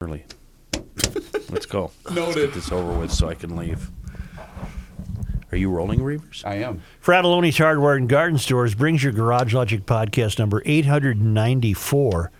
[0.00, 0.24] Early.
[1.50, 1.90] Let's go.
[2.12, 2.36] Noted.
[2.36, 3.90] Get this over with so I can leave.
[5.50, 6.44] Are you rolling, Reavers?
[6.46, 6.82] I am.
[7.02, 12.30] Fratallone's Hardware and Garden Stores brings your Garage Logic podcast number 894.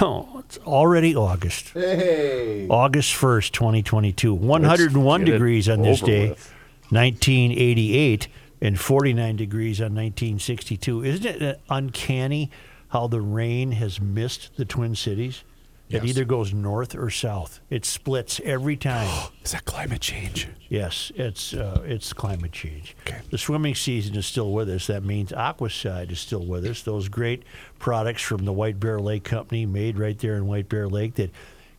[0.00, 1.70] Oh, it's already August.
[1.70, 2.68] Hey.
[2.68, 4.32] August 1st, 2022.
[4.32, 6.54] 101 degrees on this day, with.
[6.90, 8.28] 1988,
[8.62, 11.04] and 49 degrees on 1962.
[11.04, 12.52] Isn't it uh, uncanny
[12.90, 15.42] how the rain has missed the Twin Cities?
[15.90, 17.60] It either goes north or south.
[17.70, 19.30] It splits every time.
[19.44, 20.48] Is that climate change?
[20.68, 22.94] Yes, it's uh, it's climate change.
[23.06, 23.20] Okay.
[23.30, 24.86] The swimming season is still with us.
[24.86, 26.82] That means Aquacide is still with us.
[26.82, 27.42] Those great
[27.78, 31.30] products from the White Bear Lake Company, made right there in White Bear Lake, that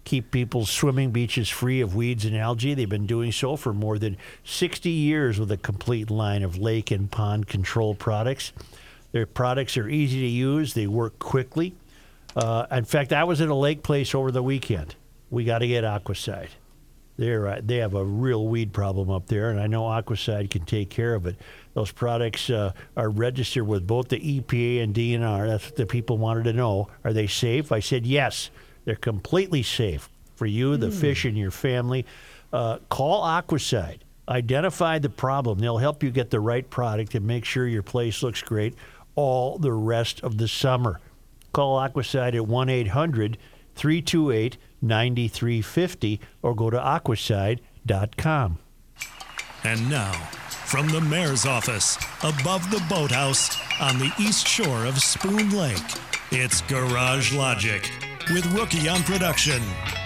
[0.06, 2.74] keep people's swimming beaches free of weeds and algae.
[2.74, 6.90] They've been doing so for more than 60 years with a complete line of lake
[6.90, 8.52] and pond control products.
[9.12, 10.74] Their products are easy to use.
[10.74, 11.76] They work quickly.
[12.36, 14.96] Uh, in fact, I was at a lake place over the weekend.
[15.30, 16.50] We got to get Aquacide.
[17.18, 20.64] They're, uh, they have a real weed problem up there, and I know Aquacide can
[20.64, 21.36] take care of it.
[21.74, 25.48] Those products uh, are registered with both the EPA and DNR.
[25.48, 26.88] That's what the people wanted to know.
[27.04, 27.74] Are they safe?
[27.74, 28.52] I said yes.
[28.86, 32.06] They're completely safe for you, the fish, and your family.
[32.54, 34.00] Uh, call Aquacide.
[34.30, 35.60] Identify the problem.
[35.60, 38.76] They'll help you get the right product and make sure your place looks great
[39.16, 41.02] all the rest of the summer.
[41.54, 43.38] Call Aquacide at 1 800
[43.76, 48.60] 328 9350 or go to aquacide.com.
[49.64, 50.14] And now,
[50.66, 55.78] from the mayor's office, above the boathouse on the east shore of Spoon Lake,
[56.32, 57.90] it's Garage Logic
[58.32, 59.62] with Rookie on production,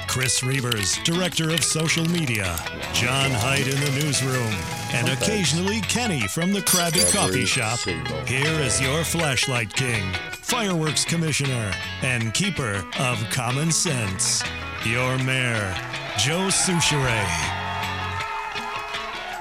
[0.08, 2.56] Chris Reavers, director of social media,
[2.94, 4.54] John Hyde in the newsroom,
[4.94, 7.80] and occasionally Kenny from the Krabby Coffee Shop.
[8.28, 10.04] Here is your flashlight king,
[10.44, 11.72] fireworks commissioner,
[12.02, 14.44] and keeper of common sense,
[14.86, 15.74] your mayor,
[16.18, 17.26] Joe Soucheray.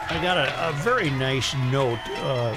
[0.08, 2.56] I got a, a very nice note uh,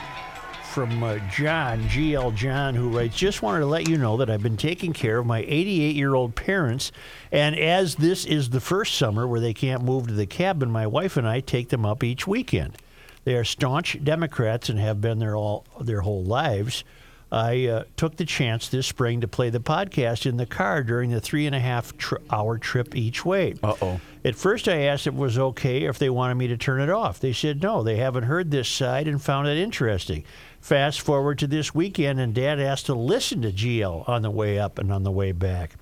[0.71, 4.43] from uh, John, GL John, who writes Just wanted to let you know that I've
[4.43, 6.91] been taking care of my 88 year old parents,
[7.31, 10.85] and as this is the first summer where they can't move to the cabin, my
[10.85, 12.77] wife and I take them up each weekend.
[13.23, 16.83] They are staunch Democrats and have been there all their whole lives.
[17.31, 21.09] I uh, took the chance this spring to play the podcast in the car during
[21.09, 23.55] the three and a half tr- hour trip each way.
[23.63, 23.99] Uh oh.
[24.23, 26.89] At first, I asked if it was okay if they wanted me to turn it
[26.89, 27.19] off.
[27.19, 30.23] They said no, they haven't heard this side and found it interesting.
[30.61, 34.57] Fast forward to this weekend, and Dad asked to listen to GL on the way
[34.57, 35.75] up and on the way back.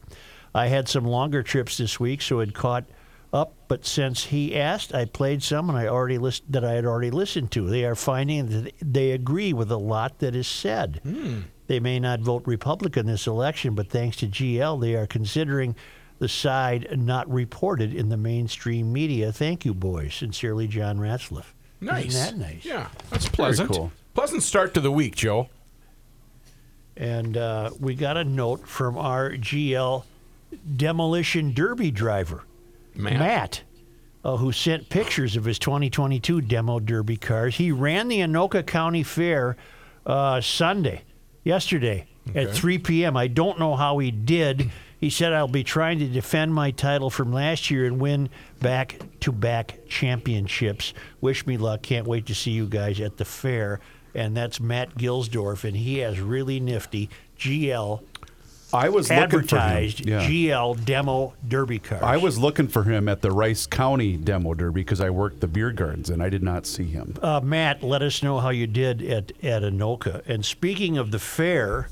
[0.56, 2.86] I had some longer trips this week, so it caught
[3.34, 3.54] up.
[3.68, 7.12] But since he asked, I played some, and I already list- that I had already
[7.12, 7.68] listened to.
[7.70, 11.02] They are finding that they agree with a lot that is said.
[11.68, 15.76] They may not vote Republican this election, but thanks to GL, they are considering
[16.20, 19.32] the side not reported in the mainstream media.
[19.32, 20.14] Thank you, boys.
[20.14, 21.46] Sincerely, John Ratzliff.
[21.82, 22.08] Nice.
[22.16, 22.64] Isn't that nice?
[22.66, 23.72] Yeah, that's pleasant.
[23.72, 23.92] cool.
[24.14, 25.50] Pleasant start to the week, Joe.
[26.96, 30.04] And uh, we got a note from our GL
[30.78, 32.44] demolition derby driver,
[32.96, 33.20] Matt.
[33.20, 33.62] Matt,
[34.24, 37.56] uh, who sent pictures of his 2022 demo derby cars.
[37.56, 39.58] He ran the Anoka County Fair
[40.06, 41.04] uh, Sunday,
[41.44, 43.18] yesterday at 3 p.m.
[43.18, 44.70] I don't know how he did.
[45.00, 48.30] He said, I'll be trying to defend my title from last year and win
[48.62, 50.94] back to back championships.
[51.20, 51.82] Wish me luck.
[51.82, 53.82] Can't wait to see you guys at the fair.
[54.16, 58.04] And that's Matt Gilsdorf, and he has really nifty GL
[58.74, 59.92] I was looking for him.
[60.00, 60.28] Yeah.
[60.28, 62.02] GL demo derby cars.
[62.02, 65.48] I was looking for him at the Rice County Demo Derby because I worked the
[65.48, 67.16] beer gardens and I did not see him.
[67.22, 70.24] Uh, Matt, let us know how you did at, at Anoka.
[70.28, 71.90] And speaking of the fair,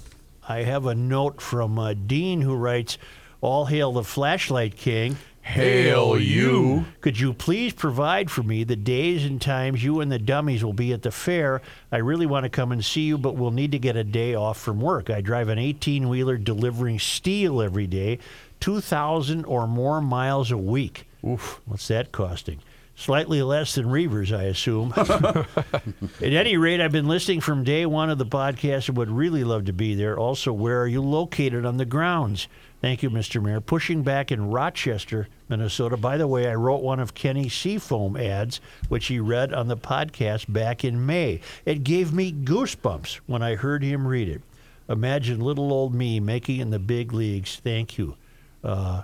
[0.48, 2.98] I have a note from uh, Dean who writes,
[3.42, 5.18] All hail the flashlight king.
[5.52, 6.86] Hail you.
[7.02, 10.72] Could you please provide for me the days and times you and the dummies will
[10.72, 11.62] be at the fair?
[11.92, 14.34] I really want to come and see you, but we'll need to get a day
[14.34, 15.10] off from work.
[15.10, 18.20] I drive an 18 wheeler delivering steel every day,
[18.62, 21.06] 2,000 or more miles a week.
[21.22, 22.60] Oof, what's that costing?
[22.96, 24.94] Slightly less than Reavers, I assume.
[26.22, 29.44] At any rate, I've been listening from day one of the podcast and would really
[29.44, 30.18] love to be there.
[30.18, 32.48] Also, where are you located on the grounds?
[32.82, 33.42] Thank you, Mr.
[33.42, 33.62] Mayor.
[33.62, 35.98] Pushing back in Rochester, Minnesota.
[35.98, 39.78] By the way, I wrote one of Kenny's Seafoam ads, which he read on the
[39.78, 41.42] podcast back in May.
[41.64, 44.42] It gave me goosebumps when I heard him read it.
[44.90, 47.58] Imagine little old me making in the big leagues.
[47.64, 48.16] Thank you.
[48.64, 49.04] Uh,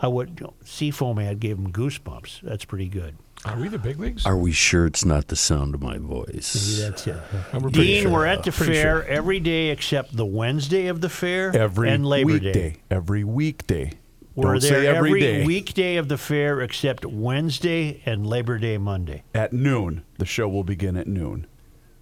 [0.00, 2.40] I would Seafoam ad gave him goosebumps.
[2.40, 3.14] That's pretty good.
[3.44, 4.26] Are we the big leagues?
[4.26, 6.78] Are we sure it's not the sound of my voice?
[6.80, 7.16] That's it.
[7.54, 8.10] We're pretty Dean, sure.
[8.12, 9.04] we're at the Pretty fair sure.
[9.04, 12.52] every day except the Wednesday of the fair Every and Labor weekday.
[12.52, 12.76] Day.
[12.90, 13.92] Every weekday.
[14.34, 15.46] We're Don't there say every every day.
[15.46, 19.22] weekday of the fair except Wednesday and Labor Day Monday.
[19.34, 20.04] At noon.
[20.18, 21.46] The show will begin at noon.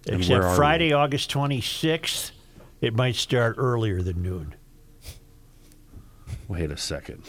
[0.05, 2.31] Except where are Friday, August 26th,
[2.81, 4.55] it might start earlier than noon.
[6.47, 7.23] Wait a second.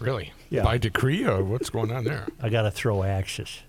[0.00, 0.32] Really?
[0.50, 0.62] Yeah.
[0.62, 2.26] By decree, or what's going on there?
[2.40, 3.60] I got to throw axes.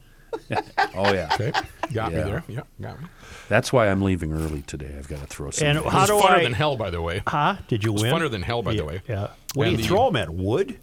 [0.97, 1.29] Oh yeah.
[1.33, 1.51] Okay.
[1.93, 2.17] Got Yeah.
[2.17, 2.43] me there.
[2.47, 3.07] Yeah, got me.
[3.49, 4.93] That's why I'm leaving early today.
[4.97, 5.67] I've got to throw some.
[5.67, 6.43] And It how was do funner I?
[6.43, 7.21] than hell, by the way.
[7.27, 7.55] Huh?
[7.67, 8.13] Did you It was win?
[8.13, 9.01] funner than hell, by yeah, the way.
[9.07, 9.27] Yeah.
[9.55, 10.29] What And do you the- throw them at?
[10.29, 10.77] Wood?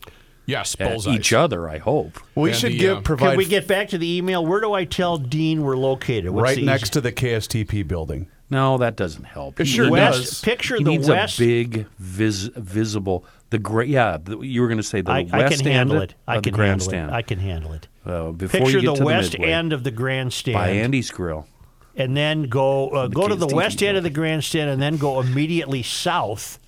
[0.47, 1.15] Yes, at bullseye.
[1.15, 1.69] each other.
[1.69, 2.19] I hope.
[2.35, 4.45] We And should the, give uh, provide Can we get back to the email?
[4.45, 6.31] Where do I tell Dean we're located?
[6.31, 8.29] What's right next easy- to the KSTP building.
[8.51, 9.61] No, that doesn't help.
[9.61, 10.19] It He sure needs- west.
[10.19, 10.41] does.
[10.43, 11.39] Picture He the needs west.
[11.41, 13.25] a big, vis- visible.
[13.53, 13.89] The great.
[13.89, 16.15] Yeah, the, you were going to say the I, west I can handle end it.
[16.27, 17.11] I can grandstand.
[17.11, 17.19] handle it.
[17.19, 17.89] I can handle it.
[18.07, 20.69] uh, before Picture you get the to west the midway, end of the grandstand, by
[20.71, 21.47] Andy's Grill.
[21.95, 24.97] and then go uh, The go to the west end of the grandstand, and then
[24.97, 26.59] go immediately south,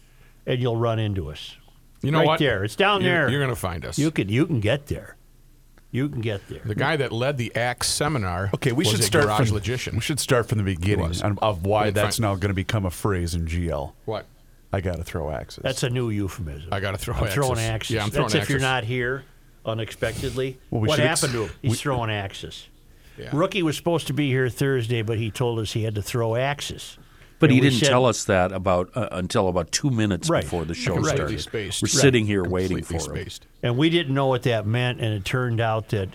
[0.47, 1.57] and you'll run into us.
[2.03, 2.39] You know right what?
[2.39, 2.63] there.
[2.65, 3.31] It's down You're- there.
[3.31, 3.99] You're going to find us.
[3.99, 5.17] You can you can get there.
[5.91, 6.61] You can get there.
[6.65, 8.51] the guy that led the Axe seminar.
[8.53, 9.95] Okay, we was should a start garage from logician.
[9.95, 13.33] We should start from the beginning of why that's now going to become a phrase
[13.35, 13.93] in GL.
[14.05, 14.27] What?
[14.75, 15.63] I got to throw axes.
[15.63, 16.69] That's a new euphemism.
[16.73, 17.69] I gotta throw I'm throwing axes.
[17.71, 17.91] axes.
[17.95, 19.23] Yeah, I'm That's throwing if you're not here
[19.65, 20.59] unexpectedly.
[20.71, 21.59] Well, we what should ex- happened to him?
[21.63, 22.69] He's we- throwing axes.
[23.17, 23.31] Yeah.
[23.33, 26.35] Rookie was supposed to be here Thursday, but he told us he had to throw
[26.35, 26.99] axes.
[27.39, 30.29] But he And we didn't said- tell us that about uh, until about two minutes
[30.29, 30.43] Right.
[30.43, 31.41] before the show Completely started.
[31.41, 31.83] spaced.
[31.83, 31.93] We're Right.
[32.03, 33.29] sitting here waiting Completely for him.
[33.63, 36.09] And we didn't know what that meant, and it turned out that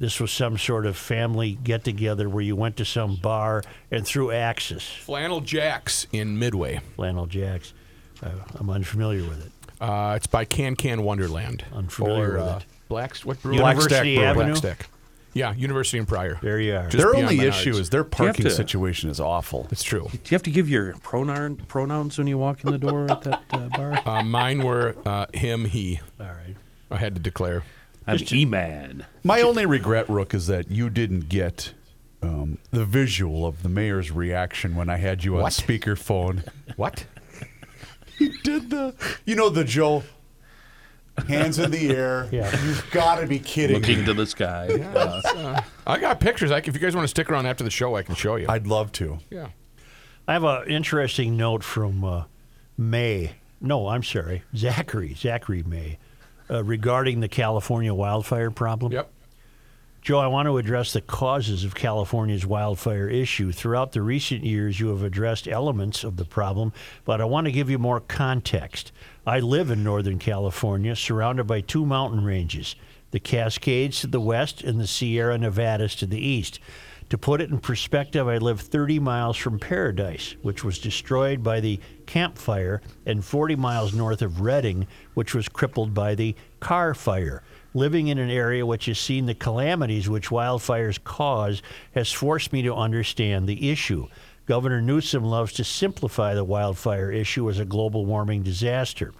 [0.00, 4.04] this was some sort of family get together where you went to some bar and
[4.06, 4.82] threw axes.
[4.82, 6.80] Flannel Jacks in Midway.
[6.96, 7.74] Flannel Jacks.
[8.22, 9.52] Uh, I'm unfamiliar with it.
[9.80, 11.64] Uh, it's by Can Can Wonderland.
[11.72, 12.64] Unfamiliar or, with uh, it.
[12.88, 13.58] Blacks, what brewery?
[13.58, 14.26] University Blackstack Brewery.
[14.26, 14.54] Avenue?
[14.54, 14.86] Blackstack.
[15.32, 16.38] Yeah, University and Prior.
[16.42, 16.88] There you are.
[16.88, 17.48] Just their only Menards.
[17.48, 19.68] issue is their parking to- situation is awful.
[19.70, 20.08] It's true.
[20.10, 23.22] Do you have to give your pronoun pronouns when you walk in the door at
[23.22, 24.02] that uh, bar?
[24.06, 26.00] Uh, mine were uh, him, he.
[26.18, 26.56] All right.
[26.90, 27.62] I had to declare.
[28.08, 29.06] I'm E-Man.
[29.22, 31.74] My only regret, Rook, is that you didn't get
[32.22, 35.52] um, the visual of the mayor's reaction when I had you on What?
[35.52, 36.44] speakerphone.
[36.76, 37.04] What?
[38.20, 38.94] He did the,
[39.24, 40.04] you know, the Joe
[41.26, 42.28] hands in the air.
[42.32, 42.50] Yeah.
[42.64, 44.04] You've got to be kidding Looking me.
[44.06, 44.68] to the sky.
[44.94, 46.50] Uh, I got pictures.
[46.52, 48.46] I, if you guys want to stick around after the show, I can show you.
[48.48, 49.18] I'd love to.
[49.30, 49.48] yeah.
[50.28, 52.24] I have an interesting note from uh,
[52.78, 53.32] May.
[53.60, 55.14] No, I'm sorry, Zachary.
[55.14, 55.98] Zachary May,
[56.48, 58.92] uh, regarding the California wildfire problem.
[58.92, 59.10] Yep.
[60.02, 63.52] Joe, I want to address the causes of California's wildfire issue.
[63.52, 66.72] Throughout the recent years, you have addressed elements of the problem,
[67.04, 68.92] but I want to give you more context.
[69.26, 72.76] I live in Northern California, surrounded by two mountain ranges
[73.10, 76.60] the Cascades to the west and the Sierra Nevadas to the east.
[77.10, 81.58] To put it in perspective, I live 30 miles from Paradise, which was destroyed by
[81.58, 86.94] the Camp Fire, and 40 miles north of Redding, which was crippled by the Carr
[86.94, 87.42] Fire.
[87.72, 91.62] Living in an area which has seen the calamities which wildfires cause
[91.94, 94.08] has forced me to understand the issue.
[94.46, 99.12] Governor Newsom loves to simplify the wildfire issue as a global warming disaster.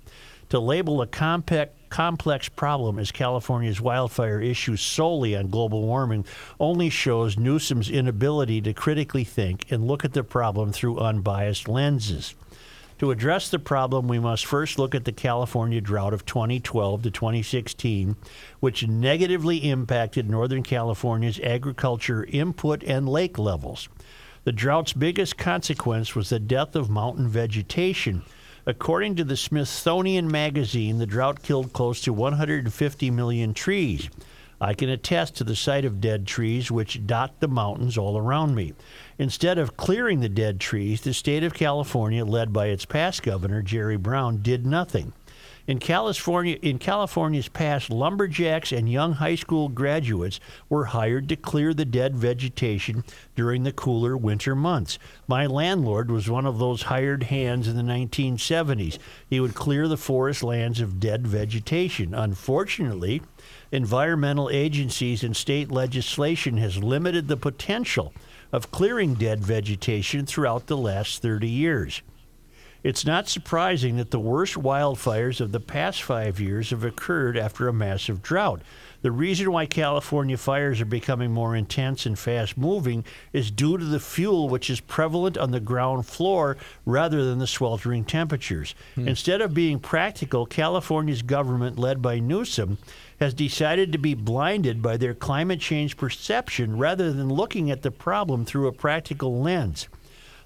[0.49, 6.25] To label a compact, complex problem as California's wildfire issue solely on global warming
[6.59, 12.35] only shows Newsom's inability to critically think and look at the problem through unbiased lenses.
[13.01, 17.11] To address the problem, we must first look at the California drought of 2012 to
[17.11, 18.15] 2016,
[18.61, 23.89] which negatively impacted Northern California's agriculture input and lake levels.
[24.45, 28.21] The drought's biggest consequence was the death of mountain vegetation.
[28.67, 34.11] According to the Smithsonian Magazine, the drought killed close to 150 million trees.
[34.61, 38.55] I can attest to the sight of dead trees which dot the mountains all around
[38.55, 38.75] me.
[39.19, 43.63] Instead of clearing the dead trees, the state of California, led by its past governor,
[43.63, 45.15] Jerry Brown, did nothing.
[45.67, 51.73] In California, in California's past, lumberjacks and young high school graduates were hired to clear
[51.73, 53.05] the dead vegetation
[53.37, 54.99] during the cooler winter months.
[55.29, 58.99] My landlord was one of those hired hands in the 1970s.
[59.29, 62.15] He would clear the forest lands of dead vegetation.
[62.15, 63.23] Unfortunately,
[63.73, 68.13] environmental agencies and state legislation has limited the potential
[68.53, 72.03] of clearing dead vegetation throughout the last 30 years.
[72.83, 77.69] It's not surprising that the worst wildfires of the past five years have occurred after
[77.69, 78.63] a massive drought.
[79.03, 83.85] The reason why California fires are becoming more intense and fast moving is due to
[83.85, 88.75] the fuel which is prevalent on the ground floor rather than the sweltering temperatures.
[88.95, 89.09] Hmm.
[89.09, 92.79] Instead of being practical, California's government, led by Newsom,
[93.21, 97.91] has decided to be blinded by their climate change perception rather than looking at the
[97.91, 99.89] problem through a practical lens.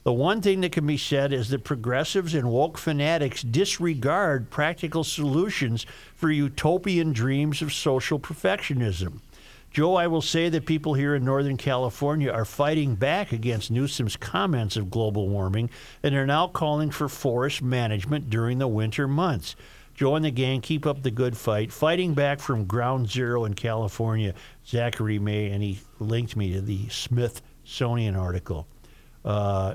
[0.03, 5.03] The one thing that can be said is that progressives and woke fanatics disregard practical
[5.03, 9.21] solutions for utopian dreams of social perfectionism.
[9.71, 14.17] Joe, I will say that people here in Northern California are fighting back against Newsom's
[14.17, 15.71] comments of global warming
[16.03, 19.57] and are now calling for forest management during the winter months.
[19.95, 23.55] Joe and the gang keep up the good fight, fighting back from ground zero in
[23.55, 24.35] California.
[24.67, 28.67] Zachary May, and he linked me to the Smithsonian article.
[29.25, 29.75] Uh,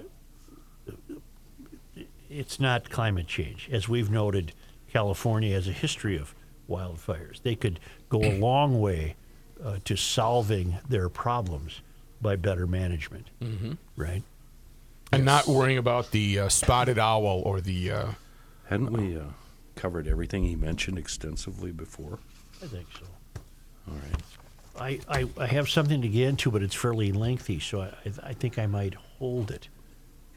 [2.30, 3.70] it's not climate change.
[3.72, 4.54] As we've noted,
[4.92, 6.36] California has a history of
[6.70, 7.42] wildfires.
[7.42, 9.16] They could go a long way
[9.64, 11.82] uh, to solving their problems
[12.22, 13.74] by better management, mm-hmm.
[13.96, 14.24] right?
[15.12, 17.92] And not worrying about the uh, spotted owl or the.
[17.92, 18.08] Uh,
[18.66, 19.24] Hadn't we uh,
[19.79, 22.19] covered everything he mentioned extensively before?
[22.62, 23.05] I think so.
[23.88, 25.00] All right.
[25.09, 28.12] I, I, I have something to get into, but it's fairly lengthy, so I, I,
[28.29, 29.69] I think I might hold it.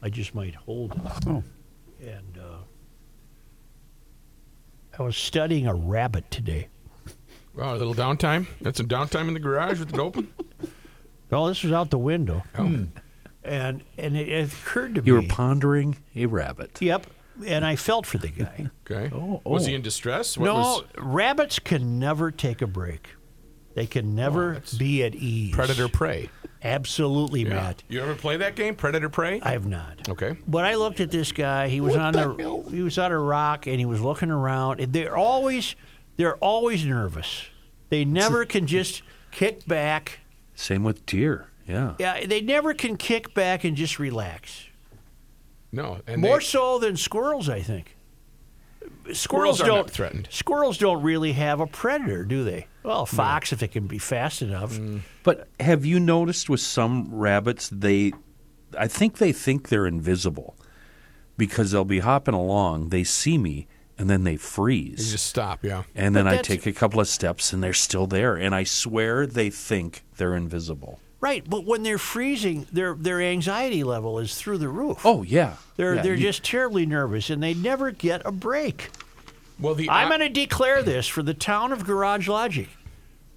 [0.01, 1.01] I just might hold it.
[1.27, 1.43] Oh.
[2.01, 2.57] And uh,
[4.97, 6.67] I was studying a rabbit today.
[7.57, 8.47] oh, a little downtime.
[8.63, 10.31] Had some downtime in the garage with it open.
[11.31, 12.43] Oh, this was out the window.
[12.59, 12.85] Oh.
[13.43, 15.27] And and it, it occurred to me You were me.
[15.29, 16.79] pondering a rabbit.
[16.79, 17.07] Yep.
[17.45, 18.69] And I felt for the guy.
[18.89, 19.09] Okay.
[19.15, 19.49] Oh, oh.
[19.49, 19.67] Was oh.
[19.67, 20.37] he in distress?
[20.37, 23.11] What no, was rabbits can never take a break.
[23.75, 25.55] They can oh, never it's be at ease.
[25.55, 26.29] predator prey?
[26.63, 27.49] Absolutely, Yeah.
[27.49, 27.83] Matt.
[27.89, 29.41] You ever play that game, Predator Prey?
[29.41, 30.07] I have not.
[30.07, 30.37] Okay.
[30.47, 31.67] But I looked at this guy.
[31.67, 34.79] He was on the he was on a rock and he was looking around.
[34.79, 35.75] And they're always
[36.15, 37.47] they're always nervous.
[37.89, 40.21] They never can just kick back.
[40.55, 41.47] Same with deer.
[41.67, 41.95] Yeah.
[41.99, 44.67] Yeah, they never can kick back and just relax.
[45.73, 45.99] No.
[46.07, 47.97] And More they- so than squirrels, I think.
[49.11, 50.27] Squirrels, Squirrels are don't not threatened.
[50.31, 52.67] Squirrels don't really have a predator, do they?
[52.83, 54.73] Well, a fox if it can be fast enough.
[54.73, 55.01] Mm.
[55.23, 58.13] But have you noticed with some rabbits, they,
[58.77, 60.55] I think they think they're invisible
[61.37, 65.11] because they'll be hopping along, they see me, and then they You freeze.
[65.11, 65.63] just stop.
[65.63, 65.83] Yeah.
[65.95, 68.35] and then I take a couple of steps and they're still there.
[68.35, 70.99] And I swear they think they're invisible.
[71.23, 75.05] Right, but when they're freezing, their their anxiety level is through the roof.
[75.05, 75.53] Oh, yeah.
[75.77, 78.89] They're Yeah, they're you- just terribly nervous and they never get a break.
[79.57, 82.67] Well, the I'm going to declare this for the town of Garage Logic.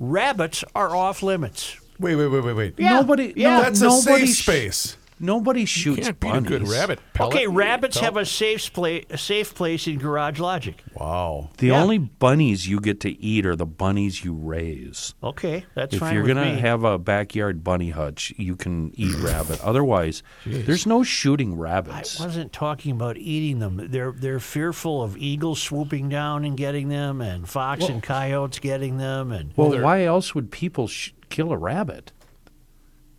[0.01, 1.77] Rabbits are off limits.
[2.01, 2.75] Wait, wait, wait, wait, wait.
[2.77, 3.59] Yeah, Nobody- yeah.
[3.59, 4.97] no, That's a safe sh- space.
[5.19, 6.47] Nobody you shoots can't beat bunnies.
[6.47, 7.01] a good rabbit.
[7.15, 7.35] Pellet.
[7.35, 10.77] Okay, rabbits have a safe place a safe place in Garage Logic.
[10.95, 11.49] Wow.
[11.57, 11.83] The Yeah.
[11.83, 15.15] only bunnies you get to eat are the bunnies you raise.
[15.23, 15.97] Okay, that's fine.
[15.97, 16.61] if fine you're with gonna me.
[16.61, 19.59] have a backyard bunny hutch, you can eat rabbit.
[19.65, 21.93] Otherwise, there's no shooting rabbits.
[21.95, 22.21] I rabbits.
[22.21, 23.87] wasn't talking about eating them.
[23.91, 28.99] They're they're fearful of eagles swooping down and getting them, and fox and coyotes getting
[28.99, 32.13] them, and Well, they're- why else would people sh- kill a rabbit?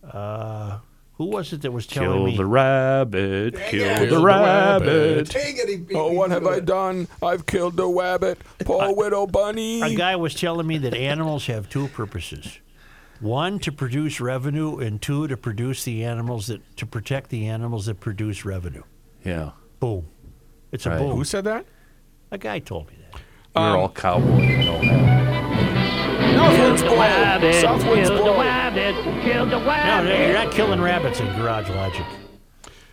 [0.04, 0.78] Uh,
[1.18, 2.36] who was it that was telling Kill me?
[2.36, 5.36] the rabbit, kill Kill the the rabbit.
[5.94, 7.06] Oh, what have I done?
[7.22, 8.38] I've killed the rabbit.
[8.60, 9.82] Poor widow bunny.
[9.82, 12.58] A guy was telling me that animals have two purposes.
[13.20, 17.86] One to produce revenue, and two to produce the animals that to protect the animals
[17.86, 18.84] that produce revenue.
[19.24, 20.06] Yeah, Boom.
[20.70, 20.98] It's a Right.
[21.00, 21.16] boom.
[21.16, 21.66] Who said that?
[22.30, 23.20] A guy told me that.
[23.60, 24.42] you're Um, all cowboy.
[24.46, 25.47] You know
[26.38, 26.80] that.
[26.80, 27.52] Southwoods boy.
[27.60, 28.44] Southwoods boy.
[29.34, 32.06] No, no, you're not killing rabbits in Garage Logic.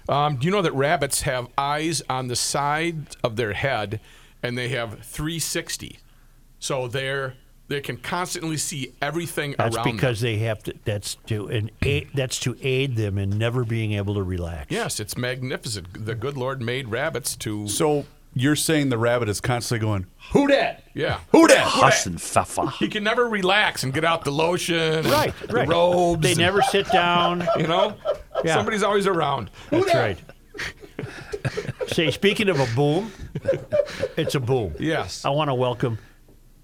[0.08, 4.00] Um, do you know that rabbits have eyes on the side of their head,
[4.44, 6.00] and they have 360,
[6.60, 7.34] so they're
[7.68, 9.88] they can constantly see everything That's around.
[9.88, 9.96] them.
[9.96, 10.74] because they have to.
[10.84, 14.68] That's to and aid, that's to aid them in never being able to relax.
[14.70, 16.06] Yes, it's magnificent.
[16.06, 17.68] The good Lord made rabbits to.
[17.68, 18.06] So
[18.36, 20.84] you're saying the rabbit is constantly going, Who dat?
[20.94, 21.20] Yeah.
[21.32, 21.60] Who dat?
[21.66, 22.68] Huss and Pfeffer.
[22.78, 25.68] He can never relax and get out the lotion, and Right, the right.
[25.68, 26.22] robes.
[26.22, 27.48] They and- never sit down.
[27.58, 27.96] you know,
[28.44, 28.56] Yeah.
[28.56, 29.50] somebody's always around.
[29.72, 30.18] That's right.
[31.88, 33.12] Say, speaking of a boom,
[34.18, 34.74] it's a boom.
[34.80, 35.24] Yes.
[35.26, 35.98] I want to welcome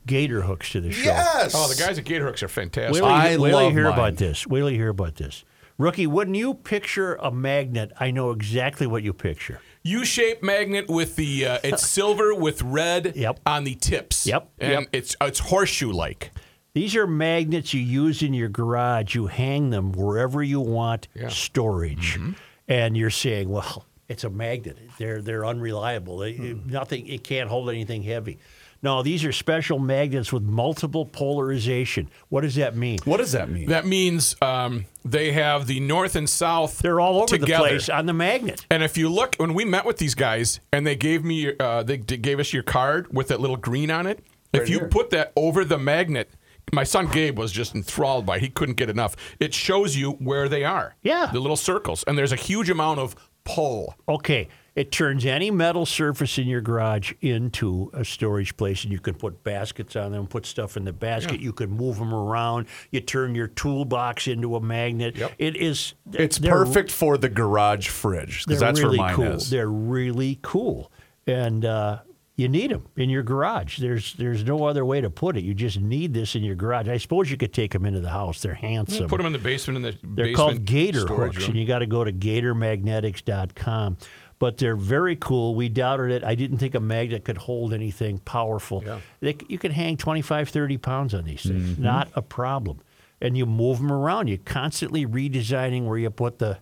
[0.07, 1.05] Gator Hooks to the show.
[1.11, 1.53] Yes.
[1.55, 2.93] Oh, the guys at Gator Hooks are fantastic.
[2.93, 3.93] Wait till you, I wait till you love hear mine.
[3.93, 4.47] about this.
[4.47, 5.45] Wait till you hear about this.
[5.77, 7.91] Rookie, wouldn't you picture a magnet?
[7.99, 9.61] I know exactly what you picture.
[9.83, 13.39] U-shaped magnet with the uh, it's silver with red Yep.
[13.45, 14.25] on the tips.
[14.27, 14.49] Yep.
[14.59, 14.89] and Yep.
[14.91, 16.31] it's uh, it's horseshoe like.
[16.73, 19.13] These are magnets you use in your garage.
[19.13, 22.13] You hang them wherever you want storage.
[22.17, 22.31] Mm-hmm.
[22.69, 24.77] And you're saying, well, it's a magnet.
[24.97, 26.19] They're they're unreliable.
[26.19, 26.69] They, hmm.
[26.69, 27.07] Nothing.
[27.07, 28.39] It can't hold anything heavy.
[28.83, 32.09] No, these are special magnets with multiple polarization.
[32.29, 32.99] What does that mean?
[33.05, 33.69] What does that mean?
[33.69, 36.79] That means um, they have the north and south.
[36.79, 37.63] They're all over together.
[37.63, 38.65] the place on the magnet.
[38.71, 41.83] And if you look, when we met with these guys, and they gave me, uh,
[41.83, 44.23] they d- gave us your card with that little green on it.
[44.53, 46.31] if you put that over the magnet,
[46.73, 48.37] my son Gabe was just enthralled by.
[48.37, 48.41] it.
[48.41, 49.15] He couldn't get enough.
[49.39, 50.95] It shows you where they are.
[51.03, 51.29] Yeah.
[51.31, 53.95] the little circles, and there's a huge amount of pull.
[54.07, 58.99] Okay, it turns any metal surface in your garage into a storage place, and you
[58.99, 61.41] can put baskets on them, put stuff in the basket.
[61.41, 62.67] You can move them around.
[62.89, 65.17] You turn your toolbox into a magnet.
[65.17, 65.33] Yep.
[65.37, 65.95] It is.
[66.13, 69.25] It's perfect for the garage fridge because that's really where mine cool.
[69.25, 69.49] is.
[69.49, 70.89] They're really cool,
[71.27, 71.99] and uh,
[72.37, 73.77] you need them in your garage.
[73.77, 75.43] There's there's no other way to put it.
[75.43, 76.87] You just need this in your garage.
[76.87, 78.41] I suppose you could take them into the house.
[78.41, 79.07] They're handsome.
[79.07, 81.49] Put them in the basement in the They're basement called Gator hooks, room.
[81.49, 83.97] and you got to go to gatormagnetics.com.
[84.41, 85.53] But they're very cool.
[85.53, 86.23] We doubted it.
[86.23, 88.81] I didn't think a magnet could hold anything powerful.
[89.19, 91.73] They, you can hang 25, 30 pounds on these things.
[91.73, 91.83] Mm-hmm.
[91.83, 92.79] Not a problem.
[93.21, 94.29] And you move them around.
[94.29, 96.57] You're constantly redesigning where you put the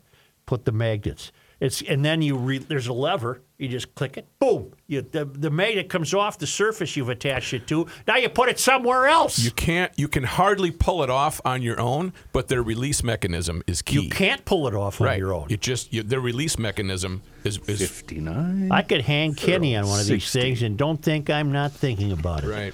[0.46, 1.32] put the magnets.
[1.60, 3.42] It's and then you re, there's a lever.
[3.58, 4.26] You just click it.
[4.40, 4.72] Boom.
[4.88, 7.88] You, the, the magnet comes off the surface you've attached it to.
[8.08, 9.40] Now you put it somewhere else.
[9.40, 9.92] You can't.
[9.98, 14.00] You can hardly pull it off on your own, but their release mechanism is key.
[14.00, 15.14] You can't pull it off right.
[15.14, 15.48] on your own.
[15.50, 18.72] You just you, their release mechanism is, is 59.
[18.72, 22.14] I could hang Kenny on one of these things and don't think I'm not thinking
[22.14, 22.48] about it.
[22.48, 22.74] right.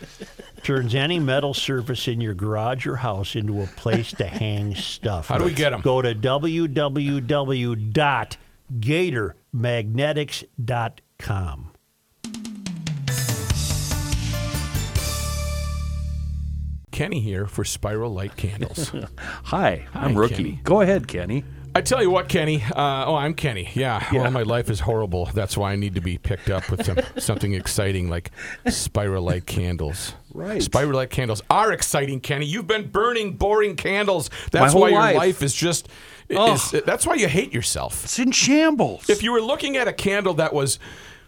[0.61, 5.29] Turns any metal surface in your garage or house into a place to hang stuff.
[5.29, 5.81] How do we get them?
[5.81, 6.13] Go to
[8.71, 11.71] www.gatormagnetics.com.
[16.91, 18.93] Kenny here for Spiral Light Candles.
[19.45, 20.35] Hi, I'm Rookie.
[20.35, 20.61] Kenny.
[20.63, 21.43] Go ahead, Kenny.
[21.77, 22.63] I tell you what, Kenny.
[22.63, 23.69] Uh, oh, I'm Kenny.
[23.73, 24.01] Yeah.
[24.13, 25.25] Well, my life is horrible.
[25.33, 28.31] That's why I need to be picked up with some, something exciting like
[28.69, 30.13] Spiral Light candles.
[30.33, 30.63] Right.
[30.63, 32.45] Spiral Light candles are exciting, Kenny.
[32.45, 34.29] You've been burning boring candles.
[34.53, 35.15] My That's whole why your life.
[35.17, 35.89] life is just.
[36.29, 38.03] Is, that's why you hate yourself.
[38.03, 39.09] It's in shambles.
[39.09, 40.79] If you were looking at a candle that was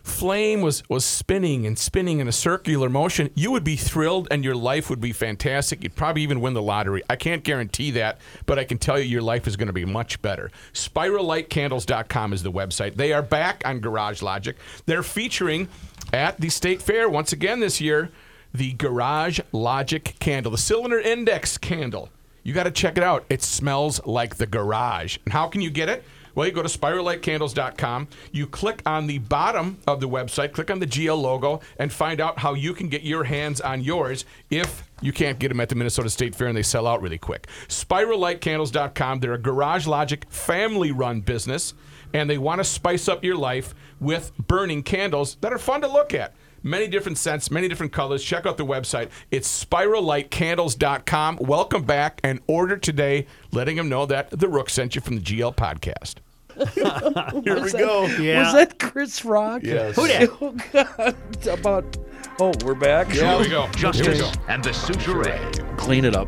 [0.07, 4.43] flame was was spinning and spinning in a circular motion, you would be thrilled and
[4.43, 5.83] your life would be fantastic.
[5.83, 7.03] You'd probably even win the lottery.
[7.09, 9.85] I can't guarantee that, but I can tell you your life is going to be
[9.85, 10.49] much better.
[10.73, 12.95] SpiralLightCandles.com is the website.
[12.95, 14.55] They are back on Garage Logic.
[14.85, 15.67] They're featuring
[16.13, 18.09] at the State Fair once again this year
[18.53, 22.09] the Garage Logic candle, the cylinder index candle.
[22.47, 23.25] You got to check it out.
[23.29, 25.17] It smells like the garage.
[25.25, 26.05] And how can you get it?
[26.33, 28.07] Well, you go to spirallightcandles.com.
[28.31, 32.21] You click on the bottom of the website, click on the GL logo, and find
[32.21, 35.67] out how you can get your hands on yours if you can't get them at
[35.67, 37.47] the Minnesota State Fair and they sell out really quick.
[37.67, 39.19] Spirallightcandles.com.
[39.19, 41.73] They're a Garage Logic family run business,
[42.13, 45.87] and they want to spice up your life with burning candles that are fun to
[45.89, 46.33] look at.
[46.63, 48.23] Many different scents, many different colors.
[48.23, 49.09] Check out the website.
[49.31, 51.37] It's spirallightcandles.com.
[51.41, 55.21] Welcome back and order today, letting them know that the Rook sent you from the
[55.21, 56.15] GL podcast.
[57.43, 58.05] Here we go.
[58.19, 58.43] Yeah.
[58.45, 59.61] Was that Chris Rock?
[59.63, 59.95] Yes.
[59.95, 60.29] Who dat?
[60.41, 61.15] Oh, God.
[61.47, 61.97] About.
[62.39, 63.09] Oh, we're back.
[63.09, 63.61] Here we go.
[63.63, 64.31] Here we Justice go.
[64.47, 65.75] and the Suture.
[65.77, 66.27] Clean it up.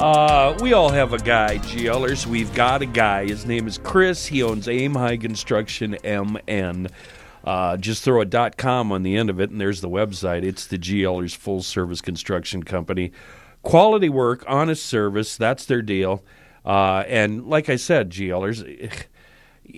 [0.00, 2.26] Uh, we all have a guy, GLers.
[2.26, 3.26] We've got a guy.
[3.26, 4.26] His name is Chris.
[4.26, 6.88] He owns Aim High Construction MN.
[7.44, 10.44] Uh, just throw a .com on the end of it, and there's the website.
[10.44, 13.12] It's the GLers full service construction company.
[13.62, 15.36] Quality work, honest service.
[15.36, 16.24] That's their deal.
[16.64, 19.04] Uh, and like I said, GLers,